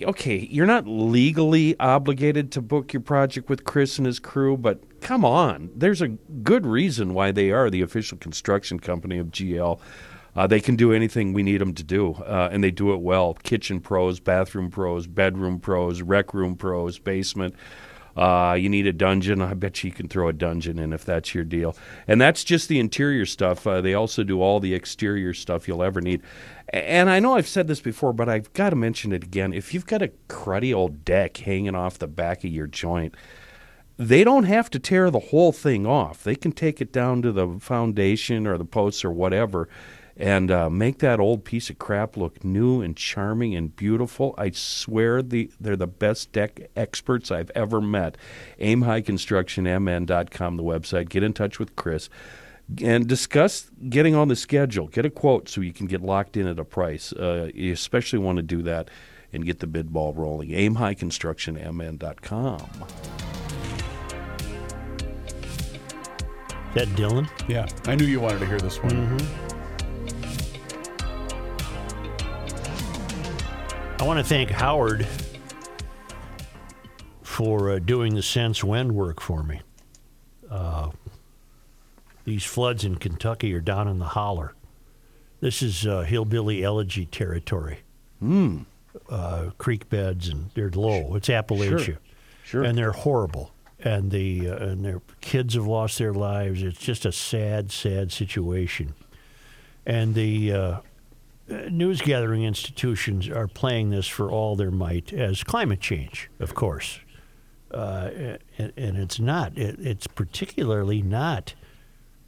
[0.03, 5.01] okay, you're not legally obligated to book your project with Chris and his crew, but
[5.01, 5.71] come on.
[5.75, 9.79] There's a good reason why they are the official construction company of GL.
[10.35, 12.99] Uh, they can do anything we need them to do, uh, and they do it
[12.99, 13.33] well.
[13.35, 17.55] Kitchen pros, bathroom pros, bedroom pros, rec room pros, basement.
[18.17, 19.41] Uh, you need a dungeon.
[19.41, 21.75] I bet you can throw a dungeon in if that's your deal.
[22.07, 23.67] And that's just the interior stuff.
[23.67, 26.21] Uh, they also do all the exterior stuff you'll ever need.
[26.69, 29.53] And I know I've said this before, but I've got to mention it again.
[29.53, 33.15] If you've got a cruddy old deck hanging off the back of your joint,
[33.97, 36.23] they don't have to tear the whole thing off.
[36.23, 39.67] They can take it down to the foundation or the posts or whatever
[40.17, 44.33] and uh, make that old piece of crap look new and charming and beautiful.
[44.37, 48.17] I swear the they're the best deck experts I've ever met.
[48.59, 51.09] AimHighConstructionMN.com, the website.
[51.09, 52.09] Get in touch with Chris
[52.81, 54.87] and discuss getting on the schedule.
[54.87, 57.11] Get a quote so you can get locked in at a price.
[57.13, 58.89] Uh, you especially want to do that
[59.33, 60.49] and get the bid ball rolling.
[60.49, 62.69] AimHighConstructionMN.com.
[66.67, 67.29] Is that Dylan?
[67.47, 69.17] Yeah, I knew you wanted to hear this one.
[73.99, 75.07] I want to thank Howard
[77.23, 79.61] for uh, doing the sense when work for me.
[80.49, 80.91] Uh,
[82.25, 84.53] these floods in Kentucky are down in the holler.
[85.39, 87.79] This is uh, hillbilly elegy territory.
[89.09, 91.15] Uh, creek beds and they're low.
[91.15, 91.97] It's Appalachia,
[92.43, 92.63] Sure.
[92.63, 93.51] and they're horrible.
[93.79, 96.63] And the uh, and their kids have lost their lives.
[96.63, 98.93] It's just a sad, sad situation.
[99.85, 100.79] And the uh,
[101.47, 106.99] news gathering institutions are playing this for all their might as climate change, of course.
[107.71, 109.57] Uh, and, and it's not.
[109.57, 111.53] It, it's particularly not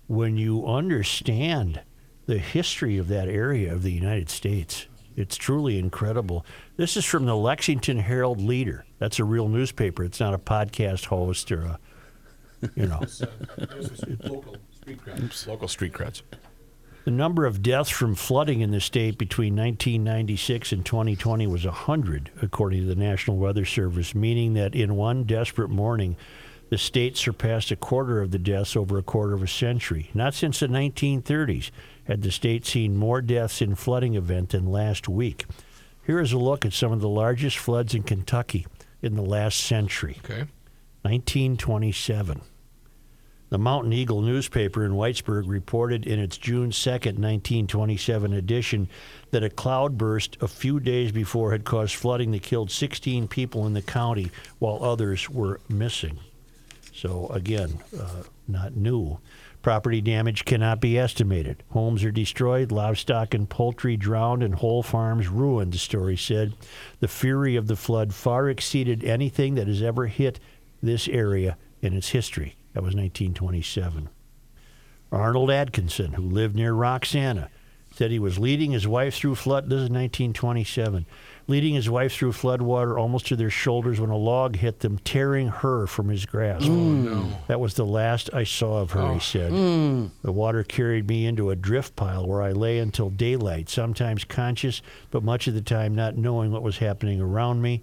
[0.08, 1.82] when you understand
[2.26, 4.88] the history of that area of the United States.
[5.16, 6.46] It's truly incredible.
[6.76, 8.86] This is from the Lexington Herald Leader.
[9.00, 10.04] That's a real newspaper.
[10.04, 11.80] It's not a podcast host or a,
[12.76, 13.00] you know.
[15.48, 16.22] Local street creds.
[17.08, 22.32] The number of deaths from flooding in the state between 1996 and 2020 was 100,
[22.41, 26.17] according to the National Weather Service, meaning that in one desperate morning,
[26.70, 30.12] the state surpassed a quarter of the deaths over a quarter of a century.
[30.13, 31.72] Not since the 1930s
[32.04, 35.46] had the state seen more deaths in flooding event than last week.
[36.06, 38.67] Here is a look at some of the largest floods in Kentucky
[39.02, 40.17] in the last century.
[40.26, 40.43] Okay.
[41.04, 42.41] 1927.
[43.50, 48.90] The Mountain Eagle newspaper in Whitesburg reported in its June 2nd, 1927 edition
[49.32, 53.74] that a cloudburst a few days before had caused flooding that killed 16 people in
[53.74, 56.20] the county while others were missing.
[56.94, 59.20] So, again, uh, not new.
[59.62, 61.64] Property damage cannot be estimated.
[61.70, 66.54] Homes are destroyed, livestock and poultry drowned, and whole farms ruined, the story said.
[67.00, 70.40] The fury of the flood far exceeded anything that has ever hit
[70.82, 72.56] this area in its history.
[72.78, 74.08] That was 1927.
[75.12, 77.50] Arnold Atkinson, who lived near Roxana,
[77.92, 79.63] said he was leading his wife through flood.
[79.63, 81.08] This is 1927.
[81.48, 85.00] Leading his wife through flood water almost to their shoulders when a log hit them,
[85.00, 86.68] tearing her from his grasp.
[86.70, 89.20] Oh, that was the last I saw of her, he oh.
[89.20, 89.52] said.
[89.52, 90.06] Hmm.
[90.22, 94.84] The water carried me into a drift pile where I lay until daylight, sometimes conscious,
[95.10, 97.82] but much of the time not knowing what was happening around me.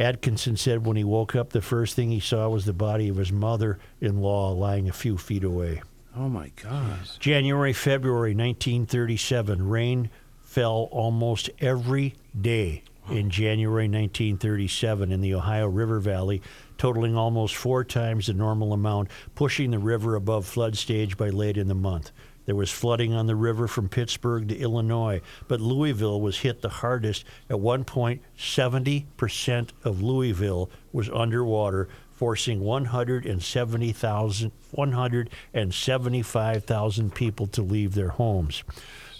[0.00, 3.16] Atkinson said when he woke up, the first thing he saw was the body of
[3.16, 5.82] his mother in law lying a few feet away.
[6.16, 7.18] Oh my gosh.
[7.18, 10.08] January, February 1937, rain
[10.40, 16.40] fell almost every day in January 1937 in the Ohio River Valley,
[16.78, 21.58] totaling almost four times the normal amount, pushing the river above flood stage by late
[21.58, 22.10] in the month.
[22.46, 26.68] There was flooding on the river from Pittsburgh to Illinois, but Louisville was hit the
[26.68, 27.24] hardest.
[27.48, 38.10] At one point, 70% of Louisville was underwater, forcing 170,000 175,000 people to leave their
[38.10, 38.62] homes.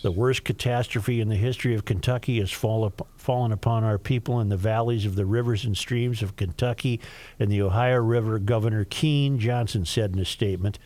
[0.03, 4.41] The worst catastrophe in the history of Kentucky has fall up, fallen upon our people
[4.41, 7.01] in the valleys of the rivers and streams of Kentucky
[7.39, 10.79] and the Ohio River, Governor Keen Johnson said in a statement,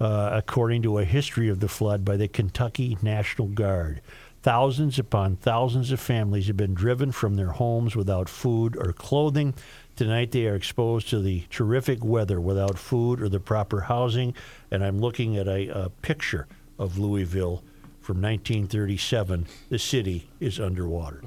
[0.00, 4.00] uh, according to a history of the flood by the Kentucky National Guard.
[4.42, 9.54] Thousands upon thousands of families have been driven from their homes without food or clothing.
[9.96, 14.34] Tonight they are exposed to the terrific weather without food or the proper housing.
[14.70, 16.46] And I'm looking at a, a picture
[16.78, 17.62] of Louisville
[18.02, 19.46] from 1937.
[19.70, 21.22] The city is underwater.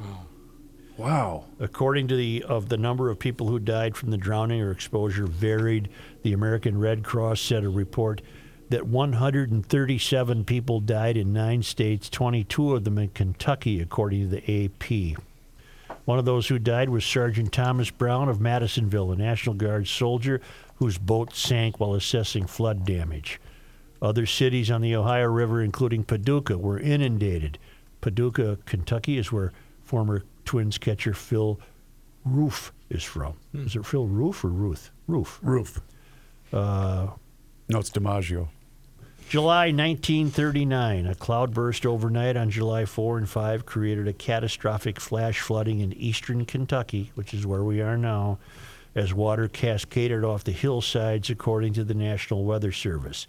[0.98, 1.46] Wow.
[1.60, 5.28] According to the of the number of people who died from the drowning or exposure
[5.28, 5.90] varied.
[6.24, 8.22] The American Red Cross said a report
[8.70, 14.66] that 137 people died in nine states, 22 of them in Kentucky, according to the
[14.66, 15.18] AP.
[16.06, 20.42] One of those who died was Sergeant Thomas Brown of Madisonville, a National Guard soldier
[20.76, 23.40] whose boat sank while assessing flood damage.
[24.02, 27.58] Other cities on the Ohio River, including Paducah, were inundated.
[28.02, 31.60] Paducah, Kentucky, is where former Twins catcher Phil
[32.24, 33.34] Roof is from.
[33.54, 34.92] Is it Phil Roof or Ruth?
[35.08, 35.40] Roof.
[35.42, 35.82] Roof.
[36.54, 37.08] Uh,
[37.70, 38.50] No, it's DiMaggio.
[39.30, 45.82] July 1939, a cloudburst overnight on July 4 and 5 created a catastrophic flash flooding
[45.82, 48.40] in eastern Kentucky, which is where we are now,
[48.96, 53.28] as water cascaded off the hillsides, according to the National Weather Service.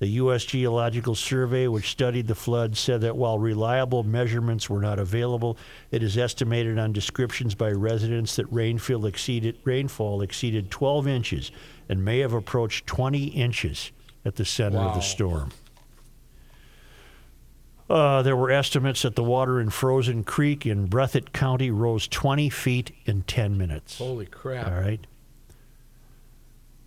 [0.00, 0.44] The U.S.
[0.44, 5.56] Geological Survey, which studied the flood, said that while reliable measurements were not available,
[5.92, 11.52] it is estimated on descriptions by residents that rainfall exceeded, rainfall exceeded 12 inches
[11.88, 13.92] and may have approached 20 inches
[14.24, 15.50] at the center of the storm.
[17.90, 22.50] Uh, there were estimates that the water in Frozen Creek in Breathitt County rose 20
[22.50, 23.96] feet in 10 minutes.
[23.96, 24.66] Holy crap.
[24.66, 25.06] All right.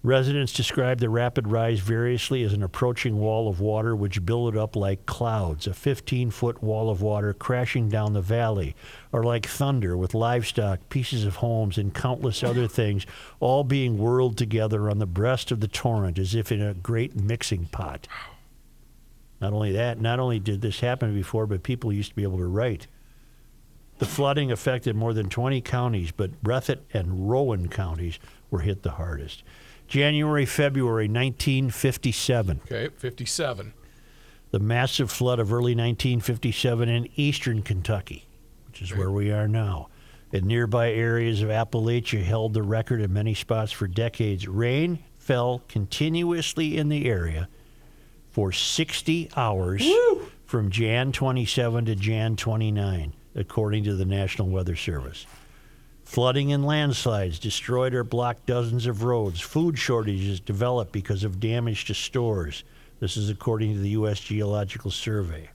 [0.04, 4.76] Residents described the rapid rise variously as an approaching wall of water which billowed up
[4.76, 8.76] like clouds, a 15 foot wall of water crashing down the valley,
[9.12, 13.06] or like thunder with livestock, pieces of homes, and countless other things
[13.40, 17.16] all being whirled together on the breast of the torrent as if in a great
[17.16, 18.08] mixing pot.
[19.40, 22.40] Not only that, not only did this happen before, but people used to be able
[22.40, 22.88] to write.
[24.00, 28.18] The flooding affected more than 20 counties, but Breathitt and Rowan counties
[28.50, 29.44] were hit the hardest.
[29.92, 32.62] January, February 1957.
[32.64, 33.74] Okay, 57.
[34.52, 38.26] The massive flood of early 1957 in eastern Kentucky,
[38.68, 39.90] which is where we are now.
[40.32, 44.48] And nearby areas of Appalachia held the record in many spots for decades.
[44.48, 47.50] Rain fell continuously in the area
[48.30, 49.86] for 60 hours
[50.46, 55.26] from Jan 27 to Jan 29, according to the National Weather Service.
[56.12, 59.40] Flooding and landslides destroyed or blocked dozens of roads.
[59.40, 62.66] Food shortages developed because of damage to stores.
[63.00, 64.20] This is according to the U.S.
[64.20, 65.50] Geological Survey.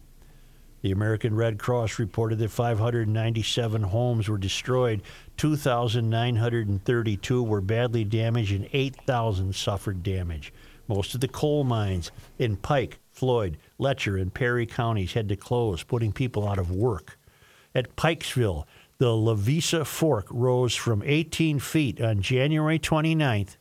[0.81, 5.03] The American Red Cross reported that 597 homes were destroyed,
[5.37, 10.55] 2,932 were badly damaged, and 8,000 suffered damage.
[10.89, 15.83] Most of the coal mines in Pike, Floyd, Letcher, and Perry counties had to close,
[15.83, 17.19] putting people out of work.
[17.75, 18.65] At Pikesville,
[18.99, 23.57] the Levisa Fork rose from 18 feet on January 29th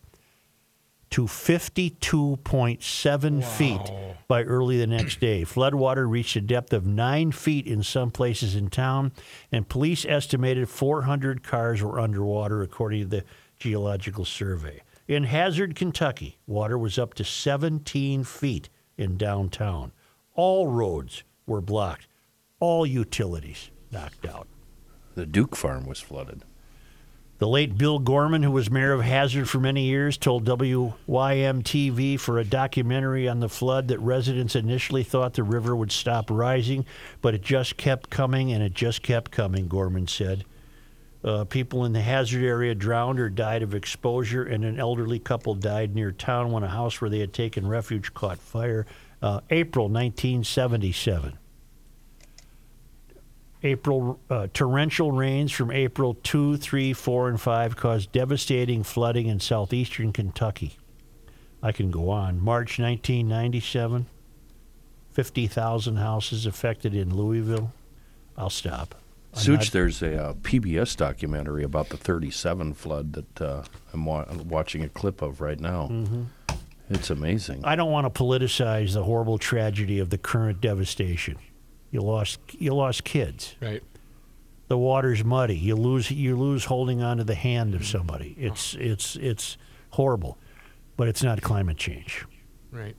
[1.09, 3.91] to 52.7 feet
[4.27, 5.43] by early the next day.
[5.43, 9.11] Floodwater reached a depth of 9 feet in some places in town,
[9.51, 13.23] and police estimated 400 cars were underwater, according to the
[13.59, 14.81] Geological Survey.
[15.07, 19.91] In Hazard, Kentucky, water was up to 17 feet in downtown.
[20.33, 22.07] All roads were blocked,
[22.59, 24.47] all utilities knocked out.
[25.15, 26.43] The Duke farm was flooded.
[27.37, 32.39] The late Bill Gorman, who was mayor of Hazard for many years, told WYMT-TV for
[32.39, 36.85] a documentary on the flood that residents initially thought the river would stop rising,
[37.21, 40.45] but it just kept coming and it just kept coming, Gorman said.
[41.25, 45.55] Uh, people in the Hazard area drowned or died of exposure, and an elderly couple
[45.55, 48.85] died near town when a house where they had taken refuge caught fire.
[49.21, 51.37] Uh, April 1977.
[53.65, 59.39] April uh, torrential rains from April 2, 3, 4, and 5 caused devastating flooding in
[59.39, 60.77] southeastern Kentucky.
[61.63, 62.39] I can go on.
[62.39, 64.05] March 1997,
[65.13, 67.73] 50,000 houses affected in Louisville.
[68.37, 68.93] I'll stop.
[69.33, 74.05] I'm Such, not- there's a uh, PBS documentary about the 37 flood that uh, I'm
[74.05, 75.87] wa- watching a clip of right now.
[75.91, 76.23] Mm-hmm.
[76.91, 77.65] It's amazing.
[77.65, 81.37] I don't want to politicize the horrible tragedy of the current devastation.
[81.95, 83.55] You lost you lost kids.
[83.61, 83.81] Right.
[84.67, 85.55] The water's muddy.
[85.55, 88.35] You lose you lose holding onto the hand of somebody.
[88.37, 89.57] It's it's it's
[89.91, 90.37] horrible.
[90.97, 92.25] But it's not climate change.
[92.69, 92.97] Right.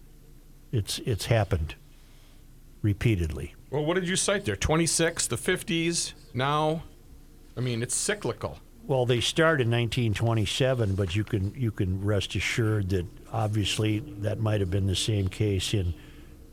[0.73, 1.75] It's it's happened
[2.81, 3.55] repeatedly.
[3.71, 4.57] Well, what did you cite there?
[4.57, 6.85] 26, the 50s, now?
[7.55, 8.61] I mean, it's cyclical.
[8.87, 14.41] Well, they start in 1927, but you can you can rest assured that obviously that
[14.41, 15.93] might have been the same case in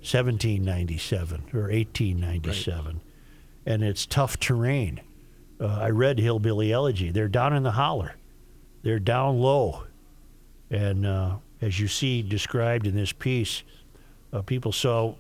[0.03, 3.01] 1797 or 1897,
[3.65, 4.99] and it's tough terrain.
[5.59, 7.09] Uh, I read Hillbilly Elegy.
[7.09, 8.15] They're down in the holler,
[8.81, 9.85] they're down low,
[10.69, 13.63] and uh, as you see described in this piece,
[14.33, 15.15] uh, people saw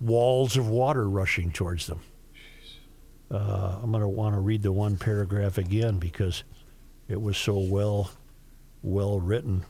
[0.00, 2.00] walls of water rushing towards them.
[3.30, 6.44] Uh, I'm going to want to read the one paragraph again because
[7.08, 8.10] it was so well,
[8.82, 9.64] well written.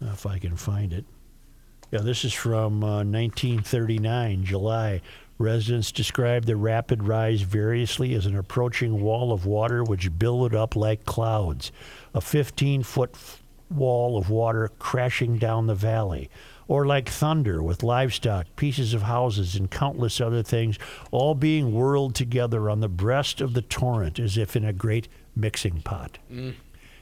[0.00, 1.04] If I can find it.
[1.90, 5.00] Yeah, this is from uh, 1939, July.
[5.38, 10.76] Residents described the rapid rise variously as an approaching wall of water which billowed up
[10.76, 11.72] like clouds,
[12.14, 13.16] a 15 foot
[13.70, 16.30] wall of water crashing down the valley,
[16.68, 20.78] or like thunder with livestock, pieces of houses, and countless other things,
[21.10, 25.08] all being whirled together on the breast of the torrent as if in a great
[25.34, 26.18] mixing pot.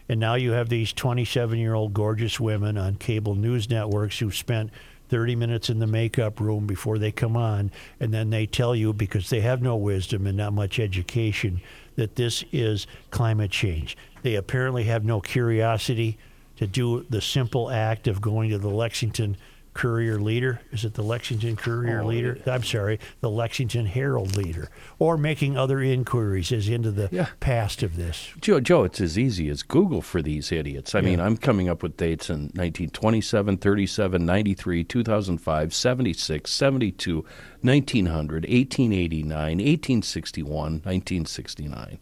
[0.09, 4.35] And now you have these 27 year old gorgeous women on cable news networks who've
[4.35, 4.71] spent
[5.09, 8.92] 30 minutes in the makeup room before they come on, and then they tell you,
[8.92, 11.61] because they have no wisdom and not much education,
[11.97, 13.97] that this is climate change.
[14.23, 16.18] They apparently have no curiosity
[16.57, 19.37] to do the simple act of going to the Lexington
[19.79, 20.61] Courier Leader.
[20.73, 22.37] Is it the Lexington Courier Oh, Leader?
[22.47, 27.29] I'm sorry, the Lexington Herald Leader, or making other inquiries as into the Yeah.
[27.38, 28.31] past of this.
[28.41, 30.97] Joe, Joe, it's as easy as Google for these idiots.
[30.97, 37.25] I mean, I'm coming up with dates in 1927, 37, 93, 2005, 76, 72,
[37.61, 41.99] 1900, 1889, 1861, 1969.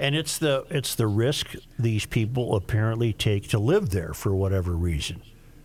[0.00, 4.72] And it's the it's the risk these people apparently take to live there for whatever
[4.72, 5.22] reason.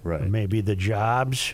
[0.08, 0.22] Right.
[0.22, 1.54] Maybe the jobs.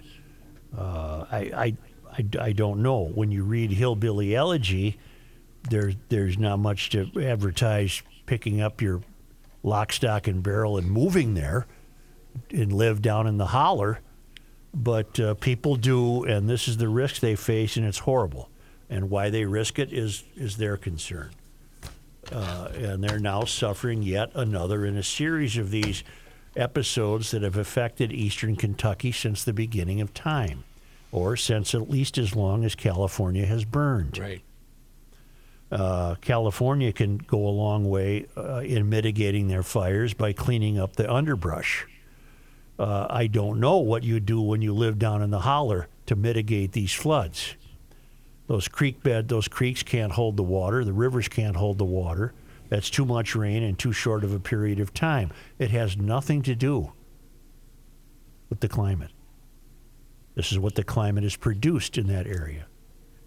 [0.78, 1.78] Uh, I, I,
[2.12, 3.10] I, I don't know.
[3.16, 5.00] When you read Hillbilly Elegy,
[5.72, 9.02] there's there's not much to advertise picking up your
[9.64, 11.66] lock, stock, and barrel and moving there
[12.52, 14.02] and live down in the holler.
[14.72, 18.50] But uh, people do, and this is the risk they face, and it's horrible.
[18.88, 21.32] And why they risk it is is their concern.
[22.32, 26.04] Uh, and they're now suffering yet another in a series of these
[26.56, 30.64] episodes that have affected eastern Kentucky since the beginning of time,
[31.12, 34.18] or since at least as long as California has burned.
[34.18, 34.42] Right.
[35.72, 40.96] Uh, California can go a long way uh, in mitigating their fires by cleaning up
[40.96, 41.88] the underbrush.
[42.78, 46.16] Uh, I don't know what you do when you live down in the holler to
[46.16, 47.56] mitigate these floods.
[48.48, 50.84] Those creek bed, those creeks can't hold the water.
[50.84, 52.34] The rivers can't hold the water.
[52.70, 55.32] That's too much rain and too short of a period of time.
[55.60, 56.94] It has nothing to do
[58.50, 59.12] with the climate.
[60.36, 62.66] This is what the climate has produced in that area.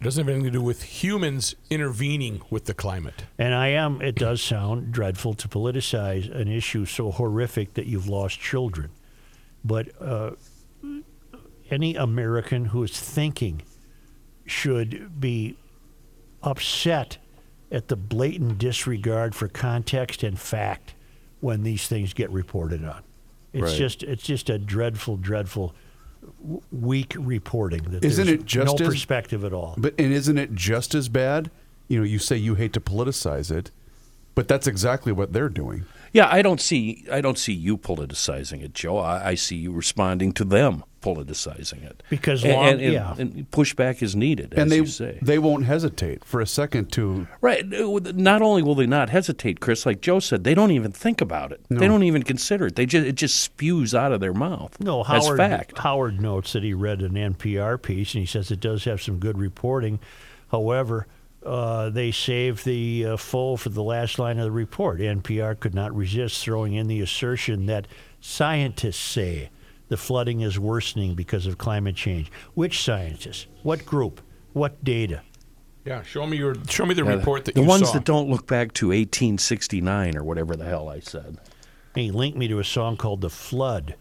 [0.01, 3.25] It doesn't have anything to do with humans intervening with the climate.
[3.39, 8.09] And I am, it does sound dreadful to politicize an issue so horrific that you've
[8.09, 8.91] lost children.
[9.65, 10.33] But uh,
[11.71, 13.63] any American who is thinking
[14.45, 15.57] should be
[16.43, 17.19] upset
[17.71, 20.95] at the blatant disregard for context and fact
[21.41, 23.03] when these things get reported on.
[23.53, 23.77] It's Right.
[23.79, 25.75] just it's just a dreadful, dreadful,
[26.43, 27.83] w- weak reporting.
[27.85, 29.75] That Isn't there's it just no as- perspective at all?
[29.79, 31.51] But and isn't it just as bad?
[31.89, 33.71] You know, you say you hate to politicize it,
[34.35, 35.85] but that's exactly what they're doing.
[36.13, 38.99] Yeah, I don't see I don't see you politicizing it, Joe.
[38.99, 43.15] I, I see you responding to them politicizing it Because and, long- and, and, yeah.
[43.19, 45.19] and pushback is needed, and as they you say.
[45.23, 47.65] they won't hesitate for a second to Right.
[47.67, 51.53] Not only will they not hesitate, Chris, like Joe said, they don't even think about
[51.53, 51.61] it.
[51.69, 52.77] They don't even consider it.
[52.77, 54.77] They just it just spews out of their mouth.
[54.81, 55.39] No, That's Howard.
[55.39, 55.79] fact.
[55.79, 59.19] Howard notes that he read an NPR piece, and he says it does have some
[59.19, 59.99] good reporting.
[60.51, 61.07] However,
[61.45, 64.99] uh, they saved the uh, full for the last line of the report.
[65.01, 67.87] NPR could not resist throwing in the assertion that
[68.21, 69.51] scientists say
[69.89, 72.31] the flooding is worsening because of climate change.
[72.55, 73.47] Which scientists?
[73.63, 74.21] What group?
[74.53, 75.23] What data?
[75.85, 77.95] Yeah, show me your show me the Yeah, report that the you ones saw.
[77.95, 81.39] that don't look back to 1869 or whatever the hell I said.
[81.95, 83.95] He linked me to a song called The Flood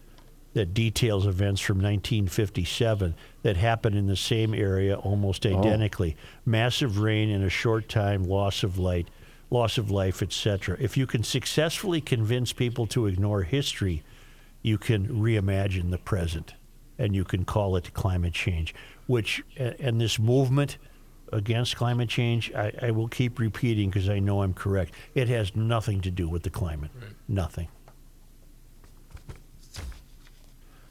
[0.54, 5.56] that details events from 1957 that happened in the same area almost oh.
[5.56, 6.16] identically.
[6.44, 9.08] Massive rain in a short time, loss of light,
[9.50, 10.76] loss of life, etc.
[10.80, 14.02] If you can successfully convince people to ignore history,
[14.66, 16.54] you can reimagine the present
[16.98, 18.74] and you can call it climate change,
[19.06, 20.76] which and this movement
[21.32, 24.92] against climate change, I, I will keep repeating because I know I'm correct.
[25.14, 26.90] It has nothing to do with the climate.
[27.28, 27.68] Nothing.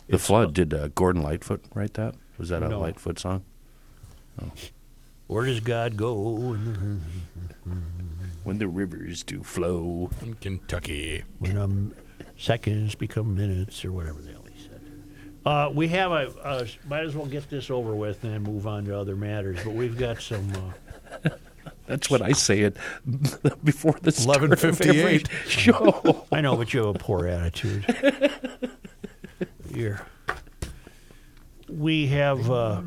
[0.07, 0.53] The flood.
[0.53, 2.15] Did uh, Gordon Lightfoot write that?
[2.37, 2.79] Was that a No.
[2.79, 3.43] Lightfoot song?
[5.27, 6.55] Where does God go?
[8.43, 10.11] When the rivers do flow.
[10.21, 11.23] in Kentucky.
[11.39, 11.93] When um,
[12.37, 14.81] seconds become minutes, or whatever the hell he said.
[15.45, 16.33] Uh, we have a.
[16.43, 19.59] Uh, might as well get this over with and move on to other matters.
[19.63, 20.51] But we've got some.
[21.23, 21.29] Uh,
[21.87, 22.77] That's what I say it
[23.63, 25.29] before the start of 11:58.
[25.47, 26.25] show.
[26.31, 27.85] I know, but you have a poor attitude.
[29.71, 30.01] Here.
[31.69, 32.81] We have uh,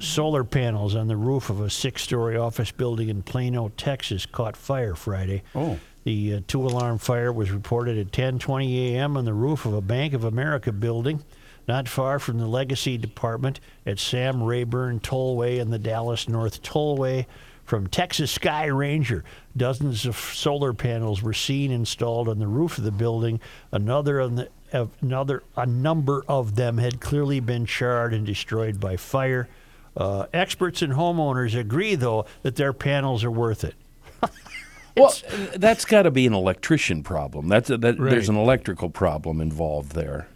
[0.00, 4.94] solar panels on the roof of a six-story office building in Plano, Texas, caught fire
[4.94, 5.42] Friday.
[5.54, 5.78] Oh.
[6.04, 9.16] The uh, two-alarm fire was reported at 10:20 a.m.
[9.16, 11.24] on the roof of a Bank of America building,
[11.66, 17.26] not far from the Legacy Department at Sam Rayburn Tollway and the Dallas North Tollway.
[17.64, 19.24] From Texas Sky Ranger,
[19.56, 23.40] dozens of solar panels were seen installed on the roof of the building.
[23.72, 24.50] Another on the
[25.00, 29.48] another a number of them had clearly been charred and destroyed by fire.
[29.96, 33.74] Uh, experts and homeowners agree, though, that their panels are worth it.
[34.96, 37.48] Well, uh, that's got to be an electrician problem.
[37.48, 37.98] That's uh, that.
[37.98, 40.28] There's an electrical problem involved there.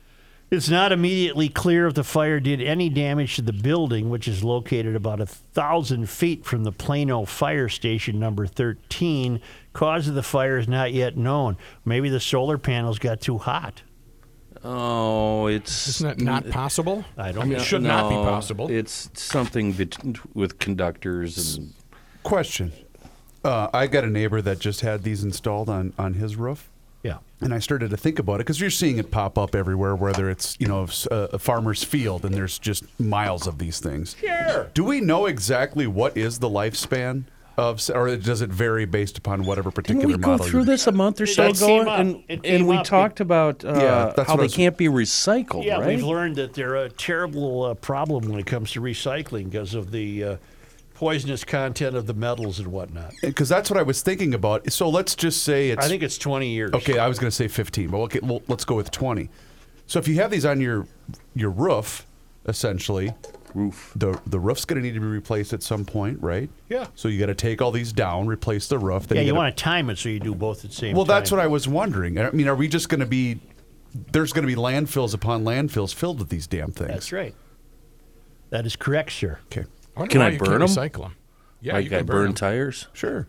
[0.51, 4.43] It's not immediately clear if the fire did any damage to the building, which is
[4.43, 9.43] located about a thousand feet from the Plano Fire Station number 13.
[9.75, 11.59] Cause of the fire is not yet known.
[11.85, 13.83] Maybe the solar panels got too hot.
[14.65, 17.05] Oh, it's Isn't that not possible?
[17.17, 17.59] I don't I mean, know.
[17.59, 18.71] it should not be possible.
[18.71, 19.99] It's something bet-
[20.35, 21.75] with conductors and
[22.23, 22.73] Question.
[23.45, 26.69] Uh, I got a neighbor that just had these installed on, on his roof.
[27.03, 27.19] Yeah.
[27.41, 30.29] And I started to think about it because you're seeing it pop up everywhere, whether
[30.29, 34.17] it's you know s- a, a farmer's field and there's just miles of these things.
[34.21, 34.69] Sure.
[34.75, 37.23] Do we know exactly what is the lifespan
[37.57, 40.47] of, or does it vary based upon whatever particular Didn't we go model?
[40.47, 41.67] through this a month or so That ago?
[41.85, 42.25] came.
[42.29, 42.85] And, and we up.
[42.85, 45.87] talked about uh, Yeah, how they was- can't be recycled, Yeah, right?
[45.87, 49.93] we've learned that they're a terrible uh, problem when it comes to recycling because of
[49.93, 50.37] the uh,
[50.99, 53.13] poisonous content of the metals and whatnot.
[53.23, 54.73] Uh, because that's what I was thinking about.
[54.73, 55.85] So let's just say it's.
[55.85, 56.73] I think it's 20 years.
[56.75, 59.31] Okay, I was going to say 15, but okay, well, let's go with 20.
[59.87, 60.87] So if you have these on your
[61.37, 62.05] your roof,
[62.47, 63.13] essentially,
[63.55, 63.93] Roof.
[63.95, 66.51] the the roof's going to need to be replaced at some point, right?
[66.69, 66.89] Yeah.
[66.97, 69.07] So you got to take all these down, replace the roof.
[69.07, 70.97] Then Yeah, you gotta- want to time it so you do both at the same
[70.97, 71.15] Well, time.
[71.15, 72.19] that's what I was wondering.
[72.19, 73.39] I mean, are we just going to be?
[74.13, 76.91] There's going to be landfills upon landfills filled with these damn things.
[76.91, 77.35] That's right.
[78.51, 79.39] That is correct, sir.
[79.47, 79.65] Okay,
[79.99, 80.69] I Can I you burn can't 'em?
[80.69, 81.15] Recycle them.
[81.61, 82.35] Yeah, like you can I burn, burn 'em.
[82.35, 83.27] tires, sure.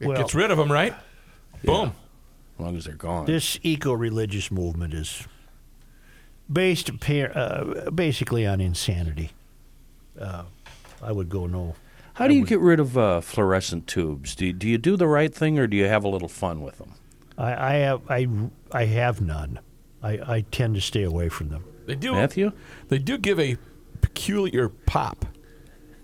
[0.00, 0.94] It Well- gets rid of them, right?
[1.64, 1.92] Boom.
[2.56, 3.24] as long as they're gone.
[3.26, 5.26] This eco-religious movement is
[6.52, 9.30] based pa- uh, basically on insanity.
[10.20, 10.44] Uh,
[11.02, 11.74] I would go no.
[12.14, 14.36] How do you get rid of uh, fluorescent tubes?
[14.36, 16.60] Do you, do you do the right thing or do you have a little fun
[16.62, 16.92] with them?
[17.36, 18.28] I, I have I,
[18.70, 19.58] I have none.
[20.02, 21.64] I, I tend to stay away from them.
[21.86, 22.12] They do.
[22.12, 22.52] Matthew?
[22.88, 23.56] They do give a
[24.00, 25.24] peculiar pop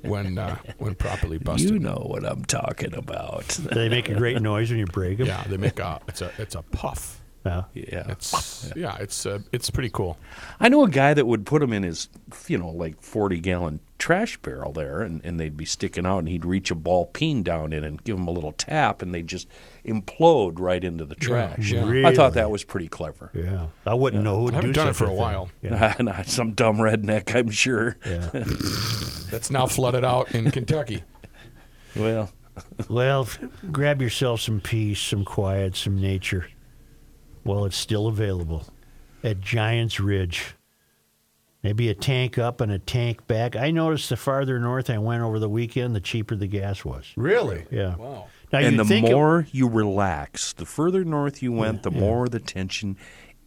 [0.03, 1.71] when uh, when properly busted.
[1.71, 3.47] You know what I'm talking about.
[3.49, 5.27] They make a great noise when you break them.
[5.27, 7.23] Yeah, they make a it's a it's a puff.
[7.47, 7.65] Yeah.
[7.73, 8.05] yeah.
[8.11, 10.19] It's yeah, it's uh, it's pretty cool.
[10.61, 12.09] I know a guy that would put them in his,
[12.49, 16.29] you know, like 40 gallon trash barrel there, and, and they'd be sticking out, and
[16.29, 19.27] he'd reach a ball peen down in and give them a little tap, and they'd
[19.27, 19.49] just
[19.87, 21.71] implode right into the trash.
[21.73, 21.81] yeah.
[21.83, 22.17] I Really?
[22.17, 23.31] thought that was pretty clever.
[23.33, 23.69] Yeah.
[23.87, 25.49] I wouldn't know who would I haven't do done it for a while.
[25.63, 25.95] Yeah.
[25.99, 27.97] Not some dumb redneck, I'm sure.
[28.07, 28.29] yeah.
[29.31, 31.05] That's now flooded out in Kentucky.
[31.97, 32.31] Well,
[32.89, 33.29] Well,
[33.73, 36.47] grab yourself some peace, some quiet, some nature.
[37.45, 38.67] Well, it's still available
[39.25, 40.55] at Giants Ridge.
[41.63, 43.55] Maybe a tank up and a tank back.
[43.55, 47.13] I noticed the farther north I went over the weekend, the cheaper the gas was.
[47.17, 47.67] Really?
[47.71, 47.97] Yeah.
[47.97, 48.29] Wow.
[48.51, 51.91] Now, and you'd the think it- more you relax, the further north you went, the
[51.91, 52.97] more the tension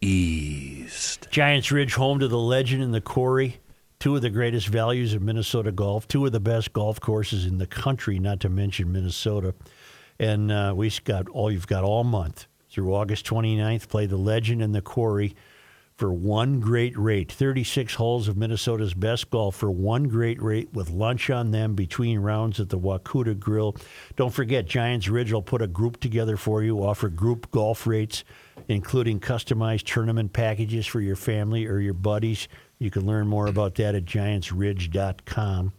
[0.00, 1.26] eased.
[1.30, 3.58] Giants Ridge, home to the legend and the quarry,
[3.98, 7.58] two of the greatest values of Minnesota golf, two of the best golf courses in
[7.58, 9.54] the country, not to mention Minnesota.
[10.20, 13.88] And uh, we've got all you've got all month through August 29th.
[13.88, 15.36] Play the legend and the quarry
[15.96, 17.30] for one great rate.
[17.30, 22.18] 36 holes of Minnesota's best golf for one great rate with lunch on them between
[22.18, 23.76] rounds at the Wacootah Grill.
[24.16, 28.24] Don't forget, Giants Ridge will put a group together for you, offer group golf rates,
[28.66, 32.48] including customized tournament packages for your family or your buddies.
[32.80, 35.72] You can learn more about that at giantsridge.com.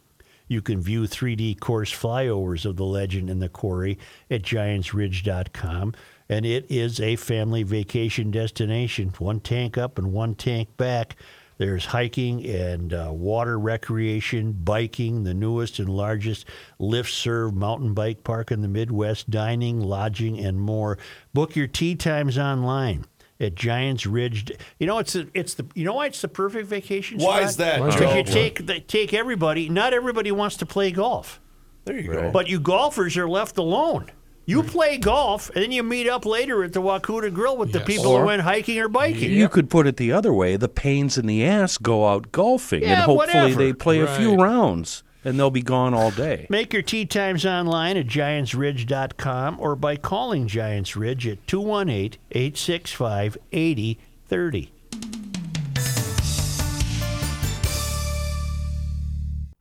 [0.47, 3.97] You can view 3D course flyovers of the legend and the quarry
[4.29, 5.95] at giantsridge.com.
[6.29, 9.13] And it is a family vacation destination.
[9.19, 11.15] One tank up and one tank back.
[11.57, 16.45] There's hiking and uh, water recreation, biking, the newest and largest
[16.79, 20.97] lift serve mountain bike park in the Midwest, dining, lodging, and more.
[21.33, 23.05] Book your tee times online
[23.39, 24.51] at Giants Ridge.
[24.79, 27.43] You know, it's the, it's the you know why it's the perfect vacation Why spot?
[27.49, 29.69] is that, Because you take the, take everybody.
[29.69, 31.39] Not everybody wants to play golf,
[31.85, 32.31] There you go.
[32.31, 34.11] but you golfers are left alone.
[34.47, 37.79] You play golf, and then you meet up later at the Wacootah Grill with the
[37.79, 39.31] people Or- who went hiking or biking.
[39.31, 42.83] You could put it the other way: the pains in the ass go out golfing,
[42.83, 43.55] and hopefully whatever.
[43.55, 46.45] they play a few rounds, and they'll be gone all day.
[46.49, 52.19] Make your tee times online at giantsridge.com or by calling Giants Ridge at 218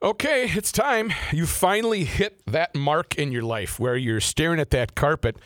[0.05, 1.15] Okay, it's time.
[1.33, 5.39] You finally hit that mark in your life where you're staring at that carpet.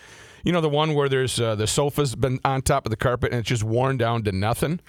[0.42, 3.30] You know, the one where there's uh, the sofa's been on top of the carpet
[3.30, 4.80] and it's just worn down to nothing.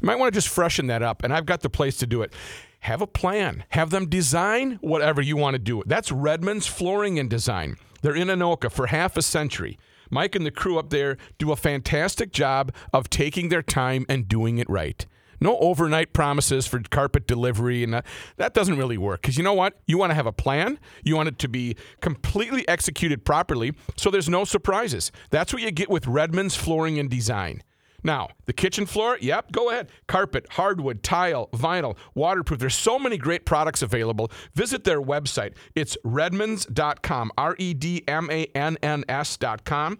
[0.00, 2.22] You might want to just freshen that up, and I've got the place to do
[2.22, 2.32] it.
[2.78, 3.64] Have a plan.
[3.68, 5.82] Have them design whatever you want to do.
[5.84, 7.76] That's Redmann's Flooring and Design.
[8.00, 9.78] They're in Anoka for half a century.
[10.08, 14.26] Mike and the crew up there do a fantastic job of taking their time and
[14.26, 15.04] doing it right.
[15.40, 19.22] No overnight promises for carpet delivery, and that, that doesn't really work.
[19.22, 19.80] Because you know what?
[19.86, 20.78] You want to have a plan.
[21.02, 25.10] You want it to be completely executed properly, so there's no surprises.
[25.30, 27.62] That's what you get with Redmann's Flooring and Design.
[28.02, 29.90] Now, the kitchen floor, yep, go ahead.
[30.06, 32.60] Carpet, hardwood, tile, vinyl, waterproof.
[32.60, 34.30] There's so many great products available.
[34.54, 35.54] Visit their website.
[35.74, 39.98] It's redmanns.com, R E D M A N N S.com.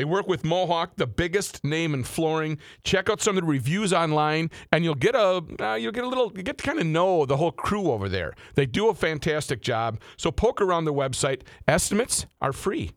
[0.00, 2.56] They work with Mohawk, the biggest name in flooring.
[2.84, 6.08] Check out some of the reviews online, and you'll get a uh, you'll get a
[6.08, 8.32] little you get to kind of know the whole crew over there.
[8.54, 10.00] They do a fantastic job.
[10.16, 11.42] So poke around their website.
[11.68, 12.92] Estimates are free.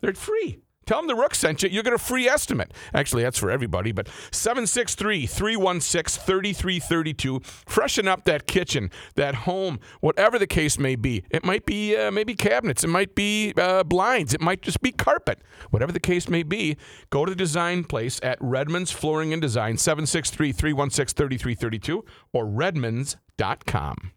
[0.00, 0.58] They're free.
[0.88, 1.68] Tell them the Rook sent you.
[1.68, 2.72] You'll get a free estimate.
[2.94, 7.40] Actually, that's for everybody, but 763 316 3332.
[7.66, 11.24] Freshen up that kitchen, that home, whatever the case may be.
[11.28, 14.90] It might be uh, maybe cabinets, it might be uh, blinds, it might just be
[14.90, 15.42] carpet.
[15.68, 16.78] Whatever the case may be,
[17.10, 24.12] go to the design place at Redmann's Flooring and Design, 763 316 3332 or redmanns.com.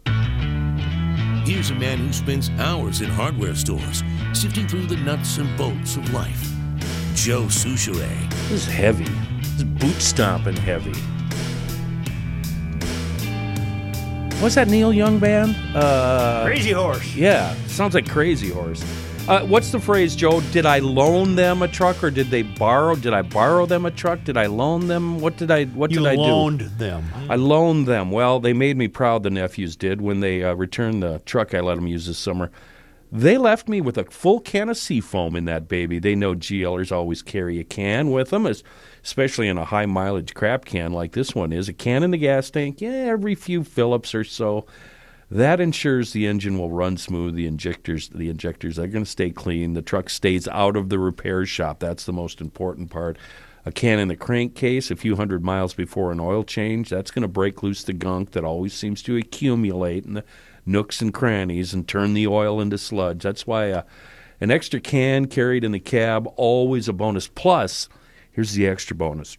[1.45, 5.97] Here's a man who spends hours in hardware stores sifting through the nuts and bolts
[5.97, 6.51] of life.
[7.14, 8.30] Joe Soucheray.
[8.49, 9.05] This is heavy.
[9.39, 10.93] This is boot stomping heavy.
[14.41, 15.55] What's that Neil Young band?
[15.76, 17.16] Uh, Crazy Horse.
[17.16, 18.84] yeah, sounds like Crazy Horse.
[19.28, 20.41] Uh, what's the phrase, Joe?
[20.51, 22.95] Did I loan them a truck, or did they borrow?
[22.95, 24.24] Did I borrow them a truck?
[24.24, 25.20] Did I loan them?
[25.20, 25.66] What did I?
[25.66, 26.22] What You did I do?
[26.22, 27.05] loaned them.
[27.30, 28.09] I loaned them.
[28.09, 29.22] Well, they made me proud.
[29.22, 32.49] The nephews did when they uh, returned the truck I let them use this summer.
[33.14, 35.99] They left me with a full can of Seafoam in that baby.
[35.99, 38.47] They know GLers always carry a can with them,
[39.03, 41.68] especially in a high mileage crap can like this one is.
[41.68, 44.66] A can in the gas tank, yeah, every few Phillips or so.
[45.30, 47.36] That ensures the engine will run smooth.
[47.36, 49.74] The injectors, the injectors are going to stay clean.
[49.74, 51.80] The truck stays out of the repair shop.
[51.80, 53.18] That's the most important part.
[53.66, 57.22] A can in the crankcase, a few hundred miles before an oil change, that's going
[57.22, 60.24] to break loose the gunk that always seems to accumulate in the
[60.66, 63.24] nooks and crannies and turn the oil into sludge.
[63.24, 63.84] That's why uh,
[64.39, 67.28] an extra can carried in the cab always a bonus.
[67.28, 67.89] Plus,
[68.32, 69.38] here's the extra bonus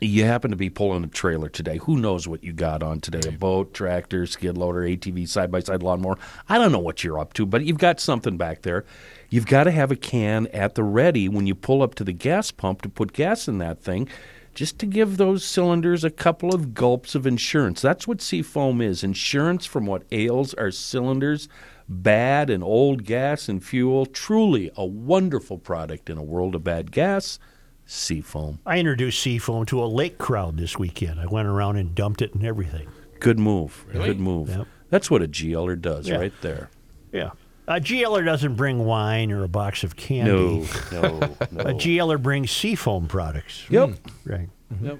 [0.00, 1.78] you happen to be pulling a trailer today.
[1.78, 3.28] Who knows what you got on today?
[3.28, 6.18] A boat, tractor, skid loader, ATV, side by side lawnmower.
[6.48, 8.84] I don't know what you're up to, but you've got something back there.
[9.30, 12.12] You've got to have a can at the ready when you pull up to the
[12.12, 14.08] gas pump to put gas in that thing,
[14.54, 17.80] just to give those cylinders a couple of gulps of insurance.
[17.82, 21.48] That's what Seafoam is insurance from what ails our cylinders.
[21.88, 24.06] Bad and old gas and fuel.
[24.06, 27.38] Truly a wonderful product in a world of bad gas.
[27.86, 28.60] Seafoam.
[28.64, 31.20] I introduced Seafoam to a lake crowd this weekend.
[31.20, 32.88] I went around and dumped it and everything.
[33.20, 33.84] Good move.
[33.92, 34.48] Good move.
[34.48, 34.66] Yep.
[34.88, 36.16] That's what a GLer does Yeah.
[36.16, 36.70] right there.
[37.12, 37.30] Yeah.
[37.66, 40.30] A GLer doesn't bring wine or a box of candy.
[40.30, 41.18] No, no,
[41.50, 41.60] no.
[41.62, 43.64] A GLer brings Seafoam products.
[43.70, 43.90] Yep.
[44.26, 44.48] Right.
[44.82, 44.98] Yep.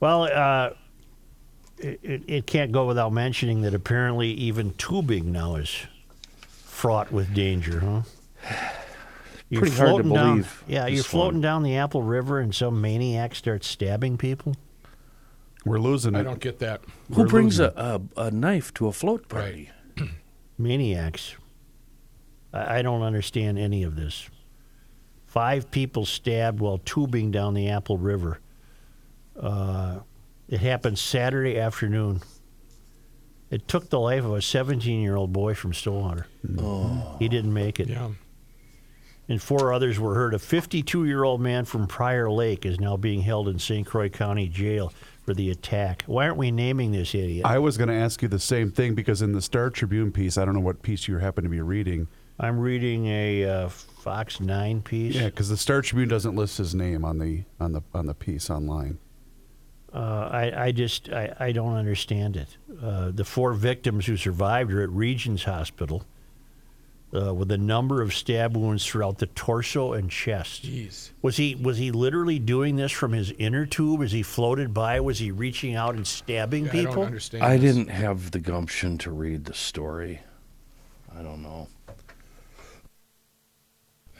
[0.00, 0.70] Well, uh,
[1.78, 5.74] it, it, it can't go without mentioning that apparently even tubing now is
[6.46, 8.02] fraught with danger, huh?
[9.50, 11.42] You're Pretty hard to floating down- believe yeah, you're floating one.
[11.42, 14.56] down the Apple River and some maniac starts stabbing people.
[15.64, 16.20] We're losing it.
[16.20, 16.80] I don't get that.
[17.12, 19.70] Who brings a, a, a knife to a float party?
[20.58, 21.34] maniacs.
[22.54, 24.30] I, I don't understand any of this.
[25.26, 28.38] Five people stabbed while tubing down the Apple River.
[29.38, 29.98] Uh,
[30.48, 32.22] it happened Saturday afternoon.
[33.50, 36.26] It took the life of a 17 year old boy from Stillwater.
[36.58, 37.16] Oh.
[37.18, 37.88] He didn't make it.
[37.88, 38.10] Yeah.
[39.28, 40.34] And four others were hurt.
[40.34, 43.86] A 52 year old man from Prior Lake is now being held in St.
[43.86, 44.92] Croix County Jail
[45.24, 46.04] for the attack.
[46.06, 47.46] Why aren't we naming this idiot?
[47.46, 50.36] I was going to ask you the same thing because in the Star Tribune piece,
[50.36, 52.06] I don't know what piece you happen to be reading.
[52.38, 55.14] I'm reading a uh, Fox 9 piece.
[55.14, 58.14] Yeah, because the Star Tribune doesn't list his name on the on the on the
[58.14, 58.98] piece online.
[59.92, 62.56] Uh, I, I just I, I don't understand it.
[62.82, 66.04] Uh, the four victims who survived are at Regions Hospital
[67.14, 70.64] uh, with a number of stab wounds throughout the torso and chest.
[70.64, 71.10] Jeez.
[71.22, 74.98] Was he was he literally doing this from his inner tube as he floated by?
[74.98, 76.94] Was he reaching out and stabbing I people?
[76.96, 77.44] don't understand.
[77.44, 77.74] I this.
[77.74, 80.20] didn't have the gumption to read the story.
[81.16, 81.68] I don't know.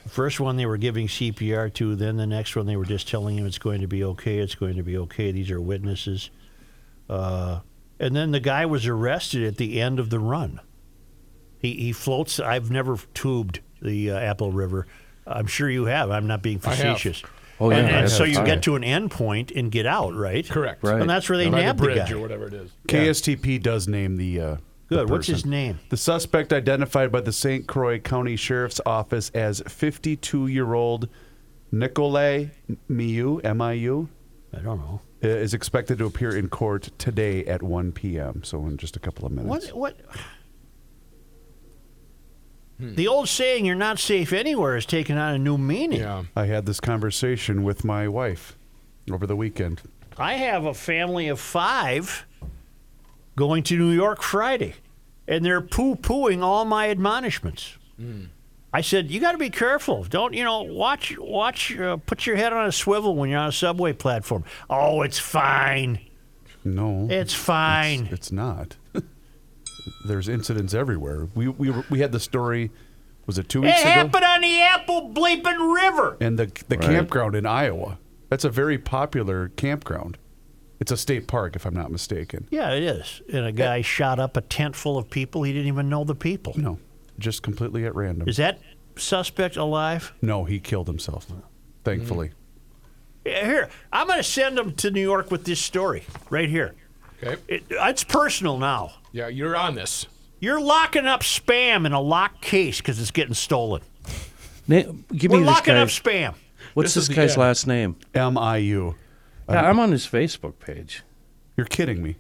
[0.09, 3.39] First one they were giving CPR to, then the next one they were just telling
[3.39, 5.33] him it's going to be okay, it's going to be okay.
[5.33, 6.31] These are witnesses.
[7.09, 7.61] Uh,
[7.99, 10.61] and then the guy was arrested at the end of the run.
[11.59, 12.39] He, he floats.
[12.39, 14.87] I've never tubed the uh, Apple River.
[15.27, 16.11] I'm sure you have.
[16.11, 17.23] I'm not being facetious.
[17.61, 20.47] Oh, yeah, and, and so you get to an end point and get out, right?
[20.49, 20.83] Correct.
[20.83, 21.01] Right.
[21.01, 22.13] And that's where they By the nabbed the, bridge guy.
[22.13, 22.71] or whatever it is.
[22.89, 24.41] KSTP does name the.
[24.41, 25.09] Uh, the Good.
[25.11, 25.78] What's his name?
[25.89, 27.66] The suspect identified by the St.
[27.66, 31.09] Croix County Sheriff's Office as 52-year-old
[31.72, 32.51] Nicolae
[32.91, 34.09] Miu, M-I-U,
[34.53, 35.01] I don't know.
[35.22, 38.45] is expected to appear in court today at 1 p.m.
[38.45, 39.72] So in just a couple of minutes.
[39.72, 39.97] What?
[39.97, 40.16] What?
[42.78, 42.95] Hmm.
[42.95, 46.01] The old saying "you're not safe anywhere" has taken on a new meaning.
[46.01, 46.24] Yeah.
[46.35, 48.57] I had this conversation with my wife
[49.11, 49.82] over the weekend.
[50.18, 52.26] I have a family of five
[53.37, 54.74] going to New York Friday,
[55.26, 57.76] and they're poo pooing all my admonishments.
[58.72, 60.03] I said, you got to be careful.
[60.03, 63.49] Don't, you know, watch, watch, uh, put your head on a swivel when you're on
[63.49, 64.45] a subway platform.
[64.68, 66.01] Oh, it's fine.
[66.64, 68.05] No, It's fine.
[68.07, 68.76] It's, it's not.
[70.07, 71.28] There's incidents everywhere.
[71.35, 72.70] We we we had the story.
[73.26, 73.91] Was it two it weeks ago?
[73.91, 76.16] happened on the Apple Bleeping River.
[76.20, 77.99] And the the campground in Iowa.
[78.30, 80.18] That's a very popular campground.
[80.85, 82.47] It's a state park, if I'm not mistaken.
[82.51, 83.22] Yeah, it is.
[83.32, 85.43] And a guy shot up a tent full of people.
[85.43, 86.53] He didn't even know the people.
[86.59, 86.78] No,
[87.18, 88.28] just completely at random.
[88.28, 88.59] Is that
[88.97, 90.12] suspect alive?
[90.20, 91.26] No, he killed himself.
[91.85, 92.32] Thankfully.
[93.24, 96.74] Yeah, Here, I'm going to send him to New York with this story right here.
[97.22, 97.41] Okay.
[97.49, 98.93] It, it's personal now.
[99.12, 100.05] Yeah, you're on this.
[100.39, 103.80] You're locking up spam in a locked case because it's getting stolen.
[104.68, 104.82] Na-
[105.16, 105.80] give We're me this locking guy.
[105.80, 106.35] up spam.
[106.74, 107.39] What's This this, is the guy's ad.
[107.39, 107.97] last name?
[108.12, 108.97] M I U.
[109.49, 111.03] Yeah, I'm on his Facebook page.
[111.57, 112.16] You're kidding me.